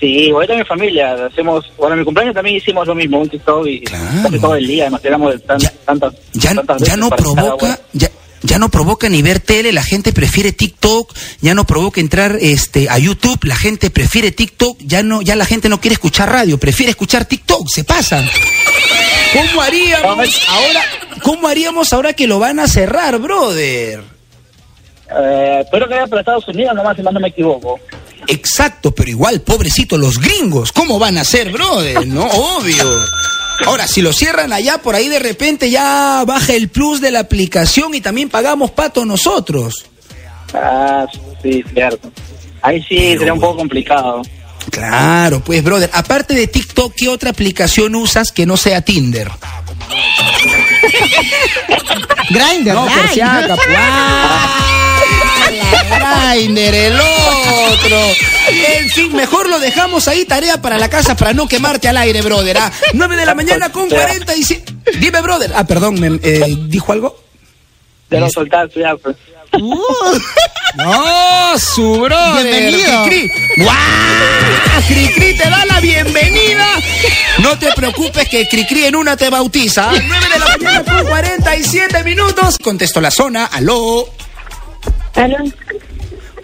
[0.00, 3.66] Sí, ahorita mi familia hacemos, bueno, en mi cumpleaños también hicimos lo mismo, un TikTok
[3.66, 4.04] y Claro.
[4.24, 5.10] casi todo el día nos de
[5.46, 8.10] tan- Ya- tantas, Ya, tantas ya veces no para cada provoca, ya,
[8.42, 12.88] ya no provoca ni ver tele, la gente prefiere TikTok, ya no provoca entrar este
[12.88, 16.58] a YouTube, la gente prefiere TikTok, ya no, ya la gente no quiere escuchar radio,
[16.58, 18.28] prefiere escuchar TikTok, se pasan.
[19.32, 20.84] ¿Cómo haríamos ahora?
[21.22, 24.02] ¿Cómo haríamos ahora que lo van a cerrar, brother?
[25.10, 27.78] Eh, espero que haya para Estados Unidos nomás, si más no me equivoco.
[28.28, 32.06] Exacto, pero igual, pobrecito, los gringos, ¿cómo van a ser, brother?
[32.06, 32.84] No, obvio.
[33.64, 37.20] Ahora, si lo cierran allá, por ahí de repente ya baja el plus de la
[37.20, 39.86] aplicación y también pagamos pato nosotros.
[40.52, 41.06] Ah,
[41.42, 42.10] sí, cierto.
[42.62, 44.22] Ahí sí Pero sería un poco complicado.
[44.70, 45.90] Claro, pues, brother.
[45.92, 49.30] Aparte de TikTok, ¿qué otra aplicación usas que no sea Tinder?
[52.30, 52.74] Grindr.
[52.74, 53.20] No, por si.
[56.54, 57.98] El otro.
[58.48, 62.22] En fin, mejor lo dejamos ahí, tarea para la casa para no quemarte al aire,
[62.22, 62.58] brother.
[62.58, 62.72] ¿ah?
[62.92, 64.74] 9 de la mañana con 47.
[64.98, 65.52] Dime, brother.
[65.54, 67.20] Ah, perdón, me, eh, ¿dijo algo?
[68.10, 69.16] Ya lo soltaste, ya, pues.
[70.76, 72.44] No, su brother.
[72.44, 73.04] Bienvenido.
[73.04, 73.32] Cricri.
[74.86, 76.66] Cricri te da la bienvenida.
[77.38, 79.90] No te preocupes que Cricri en una te bautiza.
[79.90, 82.58] 9 de la mañana con 47 minutos.
[82.62, 83.46] Contestó la zona.
[83.46, 84.06] Aló.
[85.16, 85.36] ¿Aló?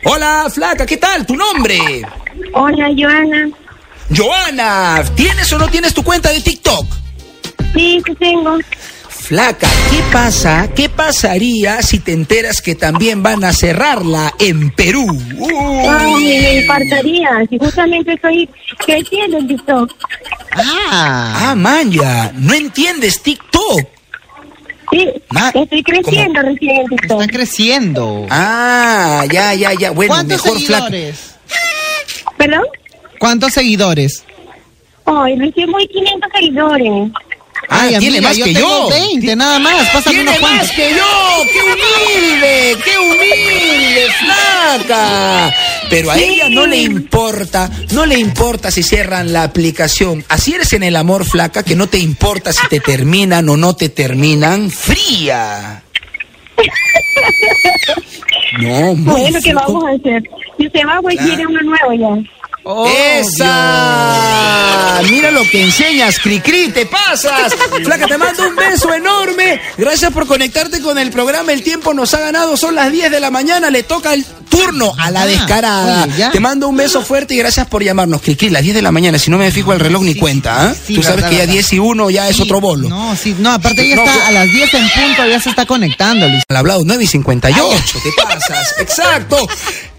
[0.04, 1.26] Hola, flaca, ¿qué tal?
[1.26, 2.02] ¿Tu nombre?
[2.54, 3.50] Hola, Joana.
[4.14, 6.86] Joana, ¿tienes o no tienes tu cuenta de TikTok?
[7.74, 8.58] Sí, sí tengo.
[9.08, 10.68] Flaca, ¿qué pasa?
[10.74, 15.06] ¿Qué pasaría si te enteras que también van a cerrarla en Perú?
[15.88, 17.28] Ay, me infartaría.
[17.48, 18.50] Si justamente estoy
[18.84, 19.92] creciendo en TikTok.
[20.56, 21.50] Ah.
[21.50, 23.88] Ah, manja, no entiendes TikTok.
[24.92, 25.08] Sí,
[25.54, 27.20] estoy creciendo recién en TikTok.
[27.22, 28.26] Está creciendo.
[28.30, 29.90] Ah, ya, ya, ya.
[29.90, 30.84] Bueno, ¿Cuántos mejor flaca.
[30.86, 31.34] seguidores?
[32.36, 32.62] ¿Perdón?
[33.18, 34.24] ¿Cuántos seguidores?
[35.04, 37.10] Ay, recién voy 500 seguidores.
[37.74, 38.88] Ah, Ay, tiene amiga, más yo que tengo yo.
[38.90, 39.88] 20 nada más.
[39.88, 41.46] Pásame Tiene unos más que yo.
[41.52, 42.76] ¡Qué humilde!
[42.84, 45.54] ¡Qué humilde, flaca!
[45.90, 50.24] Pero a ella no le importa, no le importa si cierran la aplicación.
[50.28, 53.74] Así eres en el amor, flaca, que no te importa si te terminan o no
[53.76, 54.70] te terminan.
[54.70, 55.82] ¡Fría!
[58.60, 60.22] No, muy Bueno, ¿qué vamos a hacer?
[60.58, 61.28] Si se va, pues Claro.
[61.28, 62.41] quiere uno nuevo ya.
[62.64, 65.00] ¡Esa!
[65.10, 67.52] Mira lo que enseñas, Cricri, te pasas.
[67.84, 69.60] Flaca, te mando un beso enorme.
[69.76, 71.52] Gracias por conectarte con el programa.
[71.52, 73.70] El tiempo nos ha ganado, son las 10 de la mañana.
[73.70, 76.04] Le toca el turno a la Ah, descarada.
[76.04, 76.30] oye, ya.
[76.30, 78.50] Te mando un beso fuerte y gracias por llamarnos, Cricri.
[78.50, 80.74] Las 10 de la mañana, si no me fijo el reloj ni cuenta, ¿ah?
[80.74, 81.54] sí, Tú sabes verdad, que ya verdad.
[81.54, 82.88] 10 y 1 ya es otro bolo.
[82.88, 85.66] No, sí, no, aparte ella No, está a las 10 en punto, ya se está
[85.66, 86.42] conectando, Luis.
[86.48, 88.66] Al hablado 9 y 58, te pasas.
[88.78, 89.36] Exacto.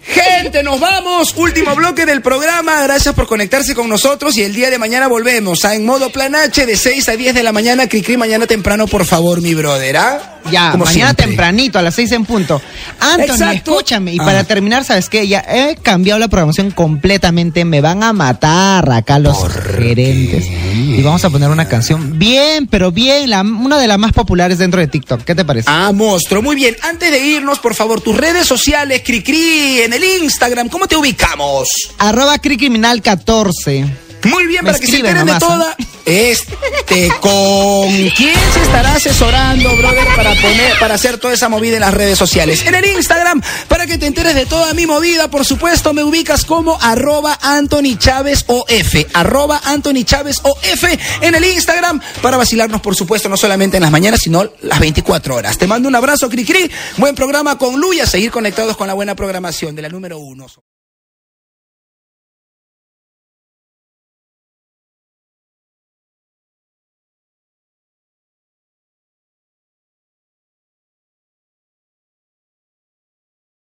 [0.06, 1.34] Gente, nos vamos.
[1.36, 2.84] Último bloque del programa.
[2.84, 6.36] Gracias por conectarse con nosotros y el día de mañana volvemos a En Modo Plan
[6.36, 7.88] H de 6 a 10 de la mañana.
[7.88, 9.98] Cricri, mañana temprano, por favor, mi brother.
[9.98, 10.33] ¿ah?
[10.52, 11.26] Ya, Como mañana siempre.
[11.28, 12.62] tempranito, a las 6 en punto.
[13.00, 13.72] Anthony, Exacto.
[13.72, 14.14] escúchame.
[14.14, 14.26] Y Ah.
[14.26, 15.28] para terminar, ¿sabes qué?
[15.28, 17.66] Ya he cambiado la programación completamente.
[17.66, 20.46] Me van a matar acá los gerentes.
[20.48, 24.58] Y vamos a poner una canción bien, pero bien, la, una de las más populares
[24.58, 25.24] dentro de TikTok.
[25.24, 25.70] ¿Qué te parece?
[25.72, 26.42] Ah, monstruo.
[26.42, 26.76] Muy bien.
[26.84, 31.68] Antes de irnos, por favor, tus redes sociales, Cricri, en el Instagram, ¿cómo te ubicamos?
[32.00, 33.86] Arroba Criminal 14.
[34.26, 35.76] Muy bien, Me para que se enteren de toda.
[36.06, 41.82] Este, ¿con quién se estará asesorando, brother, para poner, para hacer toda esa movida en
[41.82, 42.66] las redes sociales?
[42.66, 46.44] En el Instagram, para que te enteres de toda mi movida, por supuesto, me ubicas
[46.44, 49.06] como arroba Anthony Chávez OF.
[49.14, 50.84] Arroba Anthony Chávez OF
[51.22, 55.36] en el Instagram, para vacilarnos, por supuesto, no solamente en las mañanas, sino las 24
[55.36, 55.58] horas.
[55.58, 56.70] Te mando un abrazo, Cricri.
[56.98, 58.06] Buen programa con Luya.
[58.06, 60.48] Seguir conectados con la buena programación de la número uno.